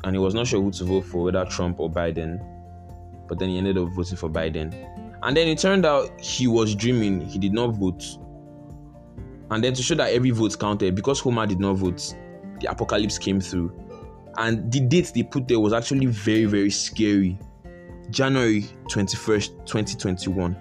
and 0.03 0.15
he 0.15 0.19
was 0.19 0.34
not 0.34 0.47
sure 0.47 0.62
who 0.62 0.71
to 0.71 0.84
vote 0.84 1.05
for 1.05 1.23
whether 1.23 1.45
trump 1.45 1.79
or 1.79 1.89
biden. 1.89 2.43
But 3.27 3.39
then 3.39 3.49
he 3.49 3.58
ended 3.58 3.77
up 3.77 3.89
voting 3.89 4.17
for 4.17 4.29
biden. 4.29 4.73
And 5.23 5.36
then 5.36 5.47
it 5.47 5.58
turned 5.58 5.86
out 5.86 6.19
he 6.21 6.47
was 6.47 6.75
dreaming. 6.75 7.21
He 7.21 7.39
did 7.39 7.53
not 7.53 7.69
vote. 7.75 8.03
And 9.51 9.63
then 9.63 9.73
to 9.73 9.84
show 9.84 9.95
that 9.95 10.13
every 10.13 10.31
vote 10.31 10.58
counted 10.60 10.95
because 10.95 11.19
homer 11.19 11.45
did 11.45 11.60
not 11.60 11.73
vote 11.73 12.15
the 12.60 12.71
apocalypse 12.71 13.17
came 13.17 13.41
through. 13.41 13.73
And 14.38 14.71
the 14.71 14.81
date 14.81 15.12
they 15.15 15.23
put 15.23 15.47
there 15.47 15.60
was 15.60 15.73
actually 15.73 16.05
very 16.05 16.45
very 16.45 16.69
scary. 16.69 17.38
January 18.12 18.62
21st 18.88 19.65
2021 19.65 20.55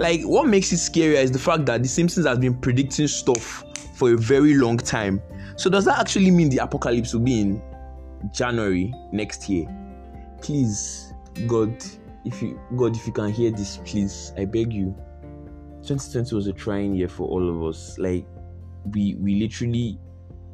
like 0.00 0.22
what 0.22 0.48
makes 0.48 0.72
it 0.72 0.76
scarier 0.76 1.22
is 1.22 1.30
the 1.30 1.38
fact 1.38 1.66
that 1.66 1.82
the 1.82 1.88
simpsons 1.88 2.26
has 2.26 2.38
been 2.38 2.54
predicting 2.54 3.06
stuff 3.06 3.64
for 3.94 4.14
a 4.14 4.16
very 4.16 4.54
long 4.54 4.76
time 4.76 5.22
so 5.56 5.70
does 5.70 5.84
that 5.84 5.98
actually 6.00 6.30
mean 6.30 6.48
the 6.48 6.58
apocalypse 6.58 7.12
will 7.12 7.20
be 7.20 7.40
in 7.40 7.62
january 8.32 8.92
next 9.12 9.48
year 9.48 9.66
please 10.40 11.12
god 11.46 11.72
if 12.24 12.42
you 12.42 12.58
god 12.76 12.96
if 12.96 13.06
you 13.06 13.12
can 13.12 13.30
hear 13.30 13.50
this 13.50 13.78
please 13.84 14.32
i 14.36 14.44
beg 14.44 14.72
you 14.72 14.94
2020 15.82 16.34
was 16.34 16.46
a 16.46 16.52
trying 16.52 16.94
year 16.94 17.08
for 17.08 17.28
all 17.28 17.48
of 17.48 17.62
us 17.62 17.98
like 17.98 18.26
we 18.92 19.14
we 19.20 19.36
literally 19.36 19.98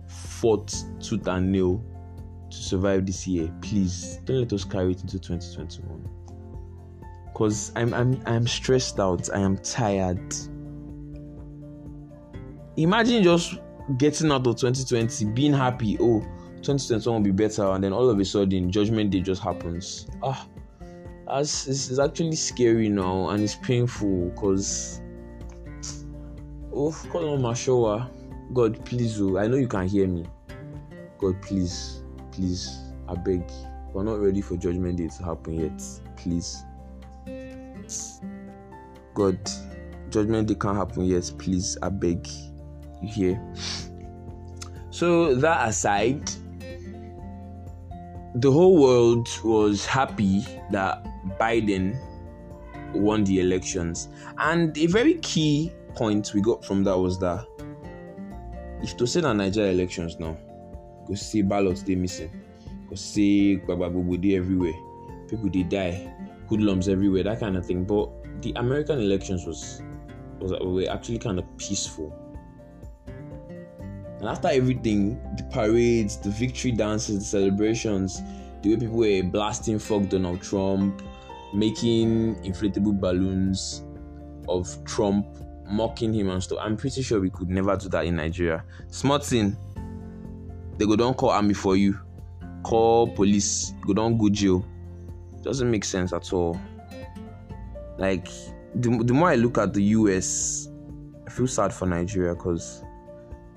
fought 0.09 0.75
tooth 1.01 1.27
and 1.29 1.51
nail 1.51 1.83
to 2.51 2.57
survive 2.57 3.07
this 3.07 3.27
year. 3.27 3.53
Please 3.61 4.21
don't 4.25 4.41
let 4.41 4.53
us 4.53 4.65
carry 4.65 4.93
it 4.93 5.03
into 5.03 5.19
2021. 5.19 6.26
Cause 7.37 7.71
I'm 7.77 7.93
I'm 7.93 8.19
I'm 8.25 8.47
stressed 8.47 8.99
out. 8.99 9.29
I 9.29 9.41
am 9.41 9.59
tired. 9.59 10.35
Imagine 12.79 13.23
just 13.23 13.59
getting 13.99 14.33
out 14.33 14.47
of 14.47 14.57
2020, 14.57 15.27
being 15.35 15.53
happy. 15.53 15.99
Oh, 16.01 16.21
2021 16.63 17.15
will 17.15 17.21
be 17.21 17.33
better, 17.33 17.65
and 17.73 17.85
then 17.85 17.93
all 17.93 18.09
of 18.09 18.19
a 18.19 18.25
sudden, 18.25 18.73
Judgment 18.73 19.11
Day 19.11 19.21
just 19.21 19.43
happens. 19.43 20.09
Ah, 20.23 20.49
that's 21.27 21.67
it's 21.67 21.99
actually 21.99 22.37
scary 22.37 22.89
now, 22.89 23.29
and 23.29 23.43
it's 23.45 23.57
painful 23.57 24.31
because 24.31 25.03
oh, 26.73 26.91
call 27.11 27.35
on 27.35 27.43
my 27.43 27.53
shower. 27.53 28.09
God, 28.55 28.83
please, 28.87 29.21
oh, 29.21 29.37
I 29.37 29.47
know 29.47 29.59
you 29.59 29.69
can 29.69 29.87
hear 29.87 30.09
me. 30.09 30.25
God, 31.19 31.43
please, 31.43 32.03
please, 32.33 32.79
I 33.07 33.15
beg. 33.15 33.43
We're 33.93 34.05
not 34.05 34.21
ready 34.21 34.41
for 34.41 34.57
Judgment 34.57 34.97
Day 34.97 35.09
to 35.09 35.23
happen 35.23 35.53
yet. 35.53 35.83
Please. 36.17 36.65
God, 39.15 39.39
Judgment 40.11 40.49
Day 40.49 40.55
can't 40.55 40.77
happen 40.77 41.05
yet. 41.05 41.31
Please, 41.39 41.77
I 41.83 41.89
beg. 41.89 42.27
You 43.03 43.09
hear? 43.09 43.55
So, 44.91 45.35
that 45.37 45.69
aside, 45.69 46.31
the 48.35 48.51
whole 48.51 48.77
world 48.81 49.29
was 49.45 49.85
happy 49.87 50.45
that 50.71 51.05
Biden 51.39 51.99
won 52.95 53.25
the 53.25 53.41
elections. 53.41 54.09
And 54.39 54.77
a 54.79 54.87
very 54.87 55.15
key 55.15 55.73
point 55.97 56.33
we 56.35 56.41
got 56.43 56.65
from 56.65 56.85
that 56.85 56.97
was 56.97 57.19
that 57.19 57.45
if 58.83 58.97
to 58.99 59.07
say 59.07 59.21
na 59.23 59.33
nigeria 59.33 59.73
elections 59.73 60.19
now 60.21 60.37
go 61.09 61.15
see 61.15 61.43
ballots 61.43 61.83
dey 61.83 61.95
missing 61.95 62.31
go 62.89 62.95
see 62.95 63.57
everywhere 64.37 64.75
people 65.29 65.49
dey 65.49 65.63
die 65.63 66.13
hoodlums 66.49 66.89
everywhere 66.89 67.23
that 67.23 67.41
kind 67.41 67.57
of 67.57 67.65
thing 67.65 67.85
but 67.85 68.09
the 68.43 68.53
american 68.57 68.99
elections 69.01 69.47
was 69.47 69.83
was 70.41 70.53
were 70.61 70.91
actually 70.91 71.19
kind 71.19 71.39
of 71.39 71.45
peaceful 71.57 72.13
and 73.07 74.29
after 74.29 74.49
everything 74.49 75.21
the 75.37 75.43
parades 75.45 76.17
the 76.19 76.31
victory 76.31 76.73
dances 76.73 77.19
the 77.19 77.25
celebrations 77.25 78.23
the 78.63 78.71
way 78.71 78.77
people 78.77 78.97
were 78.97 79.23
blasting 79.23 79.79
fuck 79.79 80.09
donald 80.09 80.41
trump 80.43 81.03
making 81.55 82.35
inflatable 82.43 82.99
balloons 83.01 83.85
of 84.49 84.83
trump 84.85 85.27
mocking 85.69 86.13
him 86.15 86.31
and 86.31 86.43
stuff. 86.43 86.59
I'm 86.61 86.77
pretty 86.77 87.03
sure 87.03 87.21
we 87.21 87.31
could 87.31 87.51
never 87.51 87.77
do 87.77 87.89
that 87.91 88.05
in 88.05 88.17
Nigeria. 88.17 88.65
Smart 88.89 89.25
thing, 89.25 89.57
they 90.79 90.87
go 90.87 90.97
don't 90.97 91.17
call 91.17 91.31
army 91.31 91.55
for 91.55 91.77
you, 91.77 91.99
call 92.63 93.09
police, 93.09 93.73
go 93.87 93.93
don't 93.95 94.17
go 94.19 94.29
jail. 94.29 94.65
Doesn't 95.47 95.71
make 95.71 95.85
sense 95.85 96.13
at 96.13 96.33
all. 96.33 96.61
Like 97.99 98.27
the, 98.75 99.01
the 99.05 99.15
more 99.15 99.29
I 99.29 99.37
look 99.37 99.59
at 99.59 99.73
the 99.73 99.83
US, 99.83 100.69
I 101.25 101.31
feel 101.31 101.47
sad 101.47 101.73
for 101.73 101.87
Nigeria 101.87 102.35
because 102.35 102.83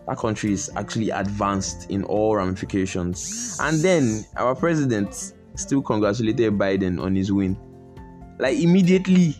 that 0.08 0.20
country 0.20 0.54
is 0.54 0.70
actually 0.76 1.10
advanced 1.10 1.90
in 1.90 2.04
all 2.04 2.36
ramifications. 2.36 3.58
And 3.60 3.80
then 3.80 4.24
our 4.38 4.54
president 4.54 5.34
still 5.56 5.82
congratulated 5.82 6.60
Biden 6.60 7.02
on 7.02 7.16
his 7.16 7.32
win. 7.32 7.58
Like 8.38 8.60
immediately 8.60 9.36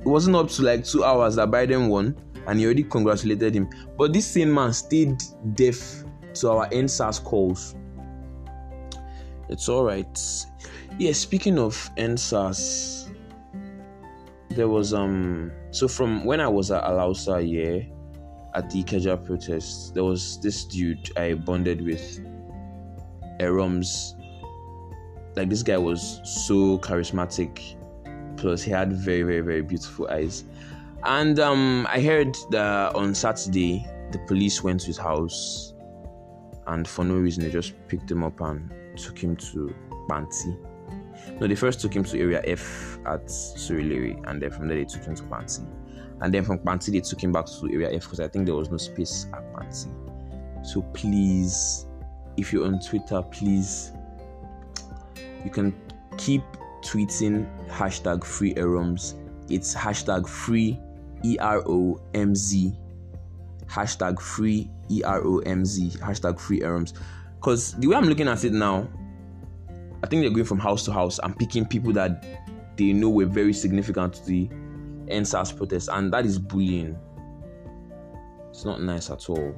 it 0.00 0.06
wasn't 0.06 0.36
up 0.36 0.50
to 0.50 0.62
like 0.62 0.84
two 0.84 1.02
hours 1.02 1.34
that 1.34 1.50
Biden 1.50 1.88
won, 1.88 2.14
and 2.46 2.60
he 2.60 2.66
already 2.66 2.84
congratulated 2.84 3.52
him. 3.52 3.68
But 3.98 4.12
this 4.12 4.26
same 4.26 4.54
man 4.54 4.72
stayed 4.72 5.20
deaf 5.54 6.04
to 6.34 6.50
our 6.50 6.68
EndSARS 6.68 7.24
calls. 7.24 7.74
It's 9.48 9.68
all 9.68 9.84
right. 9.84 10.46
Yeah, 10.98 11.12
speaking 11.12 11.58
of 11.58 11.90
EndSARS, 11.96 13.10
there 14.50 14.68
was 14.68 14.94
um 14.94 15.50
so 15.70 15.88
from 15.88 16.24
when 16.24 16.40
I 16.40 16.48
was 16.48 16.70
at 16.70 16.84
Alausa 16.84 17.42
yeah 17.42 17.84
at 18.54 18.70
the 18.70 18.84
Ikeja 18.84 19.22
protest, 19.24 19.94
there 19.94 20.04
was 20.04 20.38
this 20.40 20.64
dude 20.64 21.10
I 21.18 21.34
bonded 21.34 21.84
with, 21.84 22.20
Eroms. 23.40 24.14
Like 25.34 25.50
this 25.50 25.64
guy 25.64 25.76
was 25.76 26.20
so 26.24 26.78
charismatic, 26.78 27.76
plus 28.36 28.62
he 28.62 28.70
had 28.70 28.92
very 28.92 29.22
very 29.22 29.40
very 29.40 29.62
beautiful 29.62 30.08
eyes. 30.08 30.44
And 31.02 31.38
um, 31.38 31.86
I 31.90 32.00
heard 32.00 32.34
that 32.50 32.94
on 32.94 33.14
Saturday 33.14 33.86
the 34.12 34.18
police 34.20 34.62
went 34.62 34.80
to 34.80 34.86
his 34.86 34.96
house, 34.96 35.74
and 36.68 36.86
for 36.86 37.04
no 37.04 37.16
reason 37.16 37.42
they 37.42 37.50
just 37.50 37.74
picked 37.88 38.10
him 38.10 38.22
up 38.22 38.40
and 38.40 38.72
took 38.96 39.18
him 39.18 39.36
to 39.36 39.74
Panti. 40.08 40.56
No, 41.40 41.46
they 41.46 41.54
first 41.54 41.80
took 41.80 41.94
him 41.94 42.04
to 42.04 42.20
Area 42.20 42.42
F 42.44 42.98
at 43.06 43.26
Surulere, 43.26 44.20
and 44.28 44.40
then 44.42 44.50
from 44.50 44.68
there 44.68 44.76
they 44.78 44.84
took 44.84 45.04
him 45.04 45.14
to 45.14 45.22
Panti. 45.24 45.66
And 46.20 46.32
then 46.32 46.44
from 46.44 46.58
Panti, 46.58 46.92
they 46.92 47.00
took 47.00 47.22
him 47.22 47.32
back 47.32 47.46
to 47.46 47.68
Area 47.72 47.92
F 47.92 48.02
because 48.02 48.20
I 48.20 48.28
think 48.28 48.46
there 48.46 48.54
was 48.54 48.70
no 48.70 48.76
space 48.76 49.26
at 49.32 49.52
Panti. 49.52 49.88
So 50.64 50.82
please, 50.94 51.86
if 52.36 52.52
you're 52.52 52.66
on 52.66 52.80
Twitter, 52.80 53.22
please, 53.22 53.92
you 55.44 55.50
can 55.50 55.74
keep 56.16 56.42
tweeting 56.82 57.46
hashtag 57.68 58.24
free 58.24 58.54
Eroms. 58.54 59.14
It's 59.50 59.74
hashtag 59.74 60.28
free 60.28 60.80
E 61.24 61.36
R 61.38 61.62
O 61.66 62.00
M 62.14 62.34
Z. 62.34 62.72
Hashtag 63.66 64.20
free 64.20 64.70
E 64.90 65.02
R 65.02 65.22
O 65.24 65.38
M 65.40 65.64
Z. 65.64 65.90
Hashtag 65.98 66.38
free 66.38 66.60
Eroms. 66.60 66.94
Because 67.44 67.74
the 67.74 67.88
way 67.88 67.94
I'm 67.94 68.06
looking 68.06 68.26
at 68.26 68.42
it 68.44 68.54
now, 68.54 68.88
I 70.02 70.06
think 70.06 70.22
they're 70.22 70.30
going 70.30 70.46
from 70.46 70.58
house 70.58 70.82
to 70.86 70.92
house 70.92 71.20
and 71.22 71.38
picking 71.38 71.66
people 71.66 71.92
that 71.92 72.24
they 72.78 72.94
know 72.94 73.10
were 73.10 73.26
very 73.26 73.52
significant 73.52 74.14
to 74.14 74.24
the 74.24 74.48
EndSARS 75.08 75.54
protest, 75.54 75.90
and 75.92 76.10
that 76.14 76.24
is 76.24 76.38
bullying. 76.38 76.96
It's 78.48 78.64
not 78.64 78.80
nice 78.80 79.10
at 79.10 79.28
all. 79.28 79.54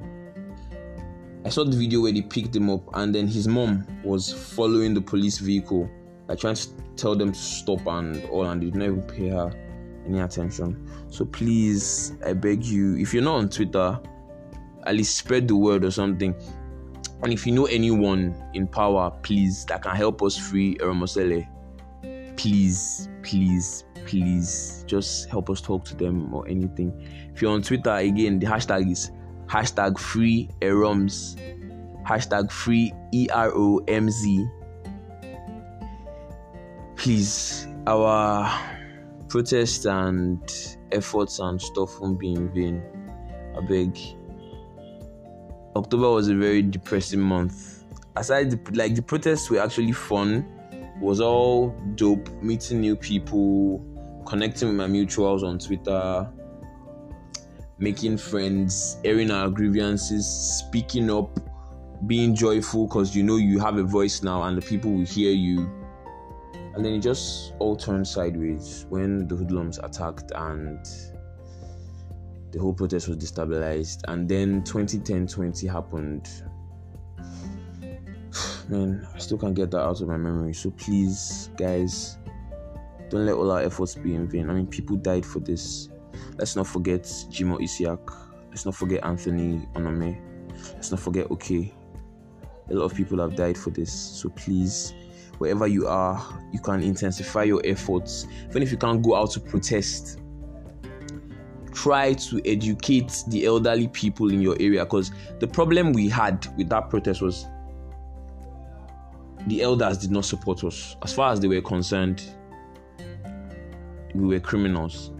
I 1.45 1.49
saw 1.49 1.63
the 1.63 1.77
video 1.77 2.01
where 2.01 2.11
they 2.11 2.23
picked 2.23 2.57
him 2.57 2.71
up, 2.71 2.83
and 2.95 3.15
then 3.15 3.29
his 3.29 3.47
mom 3.47 3.87
was 4.03 4.33
following 4.33 4.93
the 4.93 5.01
police 5.01 5.39
vehicle, 5.39 5.89
like 6.27 6.41
trying 6.41 6.57
to 6.57 6.69
tell 6.97 7.15
them 7.15 7.31
to 7.31 7.39
stop 7.39 7.87
and 7.87 8.25
all, 8.31 8.47
and 8.47 8.63
they 8.63 8.67
did 8.67 8.75
not 8.75 8.85
even 8.87 9.03
pay 9.05 9.29
her 9.29 9.53
any 10.05 10.19
attention. 10.19 10.91
So 11.09 11.25
please, 11.25 12.15
I 12.27 12.33
beg 12.33 12.65
you, 12.65 12.97
if 12.97 13.15
you're 13.15 13.23
not 13.23 13.37
on 13.37 13.49
Twitter, 13.49 14.01
at 14.85 14.95
least 14.97 15.17
spread 15.17 15.47
the 15.47 15.55
word 15.55 15.85
or 15.85 15.93
something. 15.93 16.35
And 17.27 17.33
if 17.33 17.45
you 17.45 17.51
know 17.51 17.65
anyone 17.65 18.41
in 18.55 18.69
power, 18.69 19.11
please, 19.25 19.65
that 19.65 19.83
can 19.83 19.97
help 19.97 20.23
us 20.23 20.39
free 20.39 20.77
Eromosele, 20.77 21.45
please, 22.37 23.09
please, 23.25 23.83
please 24.05 24.85
just 24.87 25.29
help 25.29 25.51
us 25.51 25.61
talk 25.61 25.85
to 25.87 25.97
them 25.97 26.33
or 26.33 26.47
anything. 26.47 26.93
If 27.35 27.43
you're 27.43 27.51
on 27.51 27.63
Twitter, 27.63 27.91
again, 27.91 28.39
the 28.39 28.47
hashtag 28.47 28.93
is 28.93 29.11
hashtag 29.47 29.99
free 29.99 30.51
eroms, 30.61 31.35
hashtag 32.07 32.53
free 32.53 32.93
E 33.13 33.27
R 33.33 33.51
O 33.53 33.81
M 33.89 34.09
Z. 34.09 34.47
Please, 36.95 37.67
our 37.89 38.57
protests 39.29 39.85
and 39.85 40.41
efforts 40.93 41.41
and 41.41 41.61
stuff 41.61 41.99
won't 42.01 42.21
be 42.21 42.35
in 42.35 42.55
vain. 42.55 42.85
I 43.57 43.67
beg. 43.67 43.99
October 45.77 46.11
was 46.11 46.29
a 46.29 46.35
very 46.35 46.63
depressing 46.63 47.21
month. 47.21 47.85
Aside, 48.17 48.75
like 48.75 48.95
the 48.95 49.03
protests 49.03 49.51
were 49.51 49.61
actually 49.61 49.93
fun, 49.93 50.47
was 51.01 51.21
all 51.21 51.69
dope, 51.97 52.31
meeting 52.43 52.81
new 52.81 52.97
people, 52.97 53.85
connecting 54.25 54.69
with 54.69 54.77
my 54.77 54.87
mutuals 54.87 55.43
on 55.43 55.59
Twitter, 55.59 56.33
making 57.79 58.17
friends, 58.17 58.97
airing 59.05 59.31
our 59.31 59.51
grievances, 59.51 60.27
speaking 60.27 61.11
up, 61.11 61.39
being 62.07 62.35
joyful 62.35 62.87
because 62.87 63.15
you 63.15 63.23
know 63.23 63.37
you 63.37 63.59
have 63.59 63.77
a 63.77 63.83
voice 63.83 64.23
now 64.23 64.45
and 64.45 64.57
the 64.57 64.63
people 64.63 64.91
will 64.91 65.05
hear 65.05 65.33
you. 65.33 65.71
And 66.75 66.85
then 66.85 66.95
it 66.95 67.01
just 67.01 67.53
all 67.59 67.77
turned 67.77 68.09
sideways 68.09 68.87
when 68.89 69.29
the 69.29 69.37
hoodlums 69.37 69.79
attacked 69.79 70.33
and 70.35 70.87
the 72.53 72.59
whole 72.59 72.73
protest 72.73 73.09
was 73.09 73.17
destabilized. 73.19 74.01
And 74.09 74.29
then 74.29 74.63
2010 74.65 75.27
20 75.27 75.67
happened. 75.67 76.29
Man, 78.69 79.07
I 79.15 79.19
still 79.19 79.39
can't 79.39 79.55
get 79.55 79.71
that 79.73 79.81
out 79.81 80.01
of 80.01 80.09
my 80.09 80.17
memory. 80.17 80.55
So 80.55 80.71
please, 80.73 81.51
guys, 81.57 82.19
don't 83.09 83.27
let 83.27 83.35
all 83.35 83.51
our 83.51 83.63
efforts 83.63 83.95
be 83.95 84.15
in 84.15 84.29
vain. 84.29 84.51
I 84.51 84.55
mean, 84.55 84.67
people 84.67 84.97
died 84.97 85.25
for 85.25 85.41
this. 85.41 85.89
Let's 86.37 86.57
not 86.57 86.67
forget 86.67 87.03
Jimoh 87.03 87.61
Isiaq. 87.61 88.15
Let's 88.49 88.65
not 88.65 88.75
forget 88.75 89.05
Anthony 89.05 89.67
Onome. 89.75 90.21
Let's 90.75 90.91
not 90.91 91.01
forget 91.01 91.31
Okay. 91.31 91.73
A 92.69 92.75
lot 92.75 92.87
of 92.87 92.95
people 92.95 93.21
have 93.21 93.37
died 93.37 93.57
for 93.57 93.71
this. 93.71 93.93
So 93.93 94.29
please, 94.31 94.93
wherever 95.39 95.69
you 95.69 95.87
are, 95.87 96.21
you 96.53 96.59
can 96.59 96.83
intensify 96.83 97.45
your 97.45 97.63
efforts. 97.65 98.27
Even 98.49 98.63
if 98.63 98.73
you 98.73 98.77
can't 98.77 99.03
go 99.03 99.15
out 99.15 99.31
to 99.33 99.41
protest, 99.41 100.19
try 101.77 102.15
to 102.15 102.41
educate 102.51 103.23
the 103.29 103.45
elderly 103.45 103.87
people 103.89 104.33
in 104.33 104.41
your 104.41 104.57
area. 104.59 104.85
Because 104.85 105.13
the 105.39 105.47
problem 105.47 105.93
we 105.93 106.09
had 106.09 106.47
with 106.57 106.71
that 106.71 106.89
protest 106.89 107.21
was 107.21 107.47
the 109.47 109.63
elders 109.63 109.99
did 109.99 110.11
not 110.11 110.25
support 110.25 110.65
us. 110.65 110.97
As 111.03 111.13
far 111.13 111.33
as 111.33 111.39
they 111.39 111.49
were 111.49 111.61
concerned, 111.61 112.23
we 114.15 114.27
were 114.27 114.41
criminals. 114.41 115.11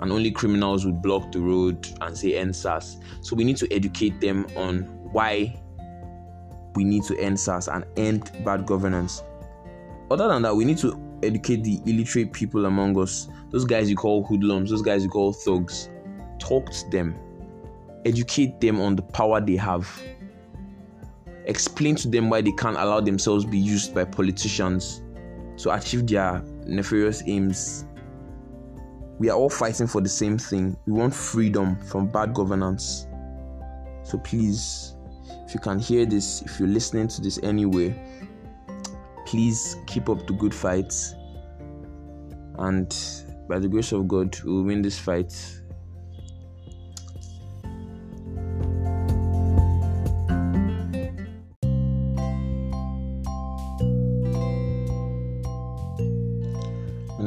And 0.00 0.10
only 0.10 0.30
criminals 0.30 0.86
would 0.86 1.02
block 1.02 1.30
the 1.30 1.40
road 1.40 1.86
and 2.00 2.16
say 2.16 2.32
EndSARS. 2.32 3.00
So 3.20 3.36
we 3.36 3.44
need 3.44 3.58
to 3.58 3.72
educate 3.72 4.20
them 4.20 4.46
on 4.56 4.82
why 5.12 5.60
we 6.74 6.82
need 6.82 7.04
to 7.04 7.18
end 7.18 7.38
SARS 7.38 7.68
and 7.68 7.84
end 7.96 8.32
bad 8.44 8.66
governance. 8.66 9.22
Other 10.10 10.28
than 10.28 10.42
that, 10.42 10.56
we 10.56 10.64
need 10.64 10.78
to 10.78 10.92
educate 11.24 11.64
the 11.64 11.80
illiterate 11.86 12.32
people 12.32 12.66
among 12.66 12.98
us. 12.98 13.28
Those 13.50 13.64
guys 13.64 13.90
you 13.90 13.96
call 13.96 14.24
hoodlums, 14.24 14.70
those 14.70 14.82
guys 14.82 15.04
you 15.04 15.10
call 15.10 15.32
thugs. 15.32 15.90
Talk 16.38 16.70
to 16.70 16.90
them. 16.90 17.16
Educate 18.04 18.60
them 18.60 18.80
on 18.80 18.96
the 18.96 19.02
power 19.02 19.40
they 19.40 19.56
have. 19.56 19.88
Explain 21.46 21.96
to 21.96 22.08
them 22.08 22.30
why 22.30 22.40
they 22.40 22.52
can't 22.52 22.76
allow 22.76 23.00
themselves 23.00 23.44
be 23.44 23.58
used 23.58 23.94
by 23.94 24.04
politicians 24.04 25.02
to 25.58 25.72
achieve 25.72 26.06
their 26.06 26.42
nefarious 26.66 27.22
aims 27.26 27.86
we 29.18 29.30
are 29.30 29.36
all 29.36 29.50
fighting 29.50 29.86
for 29.86 30.00
the 30.00 30.08
same 30.08 30.38
thing. 30.38 30.76
We 30.86 30.92
want 30.92 31.14
freedom 31.14 31.76
from 31.76 32.08
bad 32.08 32.34
governance. 32.34 33.06
So 34.02 34.18
please, 34.18 34.96
if 35.46 35.54
you 35.54 35.60
can 35.60 35.78
hear 35.78 36.04
this, 36.04 36.42
if 36.42 36.58
you're 36.58 36.68
listening 36.68 37.08
to 37.08 37.20
this 37.20 37.38
anyway, 37.42 37.94
please 39.26 39.76
keep 39.86 40.08
up 40.08 40.26
the 40.26 40.32
good 40.32 40.54
fights, 40.54 41.14
And 42.58 42.94
by 43.48 43.58
the 43.58 43.68
grace 43.68 43.92
of 43.92 44.06
God, 44.08 44.38
we'll 44.44 44.62
win 44.62 44.82
this 44.82 44.98
fight 44.98 45.32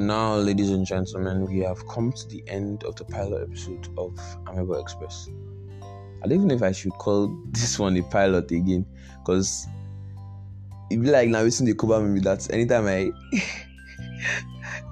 now, 0.07 0.37
ladies 0.37 0.69
and 0.69 0.85
gentlemen, 0.85 1.45
we 1.45 1.59
have 1.59 1.85
come 1.87 2.13
to 2.13 2.27
the 2.29 2.41
end 2.47 2.83
of 2.85 2.95
the 2.95 3.03
pilot 3.03 3.43
episode 3.43 3.87
of 3.97 4.15
Amebo 4.45 4.81
Express. 4.81 5.29
I 6.23 6.27
don't 6.27 6.37
even 6.37 6.47
know 6.47 6.55
if 6.55 6.63
I 6.63 6.71
should 6.71 6.93
call 6.93 7.27
this 7.51 7.77
one 7.77 7.97
a 7.97 8.03
pilot 8.03 8.49
again, 8.51 8.85
because 9.19 9.67
it 10.89 11.01
be 11.01 11.09
like 11.09 11.29
now 11.29 11.41
listening 11.41 11.73
to 11.73 11.75
cover 11.75 12.01
me 12.01 12.13
with 12.13 12.23
that. 12.23 12.51
Anytime 12.53 12.87
I 12.87 13.11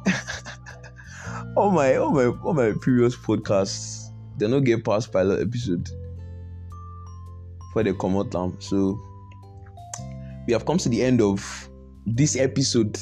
all 1.55 1.71
my 1.71 1.95
all 1.95 2.12
my 2.12 2.25
all 2.25 2.53
my 2.53 2.73
previous 2.81 3.15
podcasts, 3.15 4.10
they 4.38 4.47
don't 4.47 4.63
get 4.63 4.84
past 4.84 5.12
pilot 5.12 5.41
episode 5.41 5.89
before 7.75 7.93
come 7.93 8.17
out 8.17 8.34
now. 8.34 8.53
So 8.60 8.99
we 10.47 10.53
have 10.53 10.65
come 10.65 10.77
to 10.77 10.89
the 10.89 11.01
end 11.01 11.21
of 11.21 11.69
this 12.05 12.36
episode. 12.36 12.99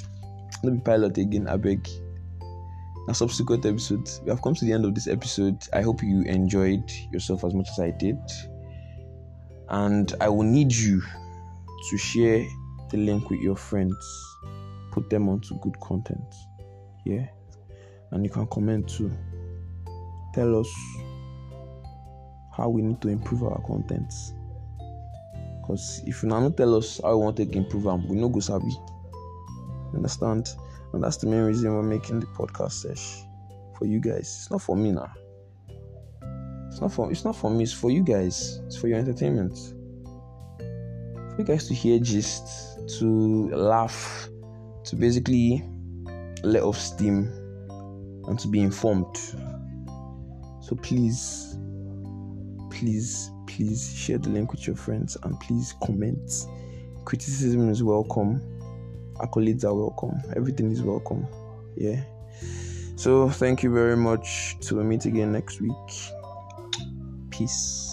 Let 0.64 0.74
me 0.74 0.80
pilot 0.80 1.18
again, 1.18 1.48
I 1.48 1.58
beg 1.58 1.88
a 3.10 3.14
subsequent 3.14 3.66
episodes. 3.66 4.22
We 4.24 4.30
have 4.30 4.42
come 4.42 4.56
to 4.56 4.66
the 4.66 4.74
end 4.74 4.86
of 4.86 4.96
this 4.96 5.08
episode. 5.08 5.58
I 5.74 5.82
hope 5.82 6.02
you 6.02 6.24
enjoyed 6.24 6.90
yourself 7.12 7.44
as 7.44 7.54
much 7.54 7.68
as 7.72 7.80
I 7.80 7.92
did. 7.92 8.18
And 9.70 10.14
I 10.22 10.30
will 10.30 10.44
need 10.44 10.72
you 10.74 11.02
to 11.02 11.98
share 11.98 12.46
the 12.94 13.00
link 13.00 13.30
with 13.30 13.42
your 13.42 13.58
friends. 13.58 13.96
Put 14.92 15.10
them 15.10 15.28
onto 15.28 15.60
good 15.60 15.78
content. 15.82 16.34
Yeah. 17.06 17.28
And 18.12 18.24
you 18.24 18.30
can 18.30 18.48
comment 18.48 18.88
too. 18.88 19.12
Tell 20.34 20.60
us 20.60 20.70
how 22.56 22.70
we 22.70 22.82
need 22.82 23.02
to 23.02 23.10
improve 23.10 23.44
our 23.44 23.62
contents. 23.68 24.34
Because 25.62 26.02
if 26.06 26.24
you 26.24 26.30
now 26.30 26.40
not 26.40 26.56
tell 26.56 26.76
us 26.76 27.02
how 27.04 27.18
we 27.18 27.26
want 27.26 27.38
to 27.38 27.52
improve 27.52 27.84
them, 27.84 28.08
we 28.08 28.16
no 28.16 28.30
go 28.30 28.40
sabi. 28.40 28.72
Understand? 29.94 30.50
And 30.94 31.04
that's 31.04 31.18
the 31.18 31.28
main 31.28 31.42
reason 31.42 31.74
we're 31.74 31.84
making 31.84 32.20
the 32.20 32.28
podcast 32.28 32.72
sesh. 32.72 33.24
for 33.84 33.88
you 33.88 34.00
guys. 34.00 34.20
It's 34.20 34.52
not 34.52 34.62
for 34.62 34.78
me 34.78 34.92
now. 34.92 35.12
It's 36.70 36.80
not 36.80 36.94
for 36.94 37.12
it's 37.12 37.26
not 37.26 37.36
for 37.36 37.52
me, 37.52 37.64
it's 37.64 37.74
for 37.74 37.92
you 37.92 38.02
guys. 38.02 38.62
It's 38.66 38.78
for 38.78 38.88
your 38.88 38.98
entertainment. 38.98 39.58
For 40.58 41.36
you 41.40 41.44
guys 41.44 41.68
to 41.68 41.74
hear 41.74 42.00
gist, 42.00 42.73
to 42.88 43.50
laugh, 43.50 44.30
to 44.86 44.96
basically 44.96 45.64
let 46.44 46.64
off 46.64 46.78
steam 46.78 47.32
and 48.28 48.38
to 48.40 48.48
be 48.48 48.62
informed. 48.62 49.16
So 50.62 50.76
please, 50.82 51.58
please, 52.72 53.30
please 53.48 53.94
share 53.96 54.18
the 54.18 54.30
link 54.30 54.52
with 54.52 54.66
your 54.66 54.76
friends 54.76 55.18
and 55.24 55.40
please 55.40 55.74
comment. 55.84 56.32
Criticism 57.06 57.70
is 57.70 57.84
welcome, 57.84 58.42
accolades 59.18 59.64
are 59.66 59.74
welcome, 59.74 60.22
everything 60.36 60.72
is 60.72 60.82
welcome. 60.82 61.28
Yeah. 61.76 62.04
So 62.96 63.30
thank 63.30 63.64
you 63.64 63.74
very 63.74 63.98
much. 63.98 64.56
We 64.72 64.84
meet 64.84 65.06
again 65.06 65.32
next 65.34 65.60
week. 65.60 65.74
Peace. 67.30 67.93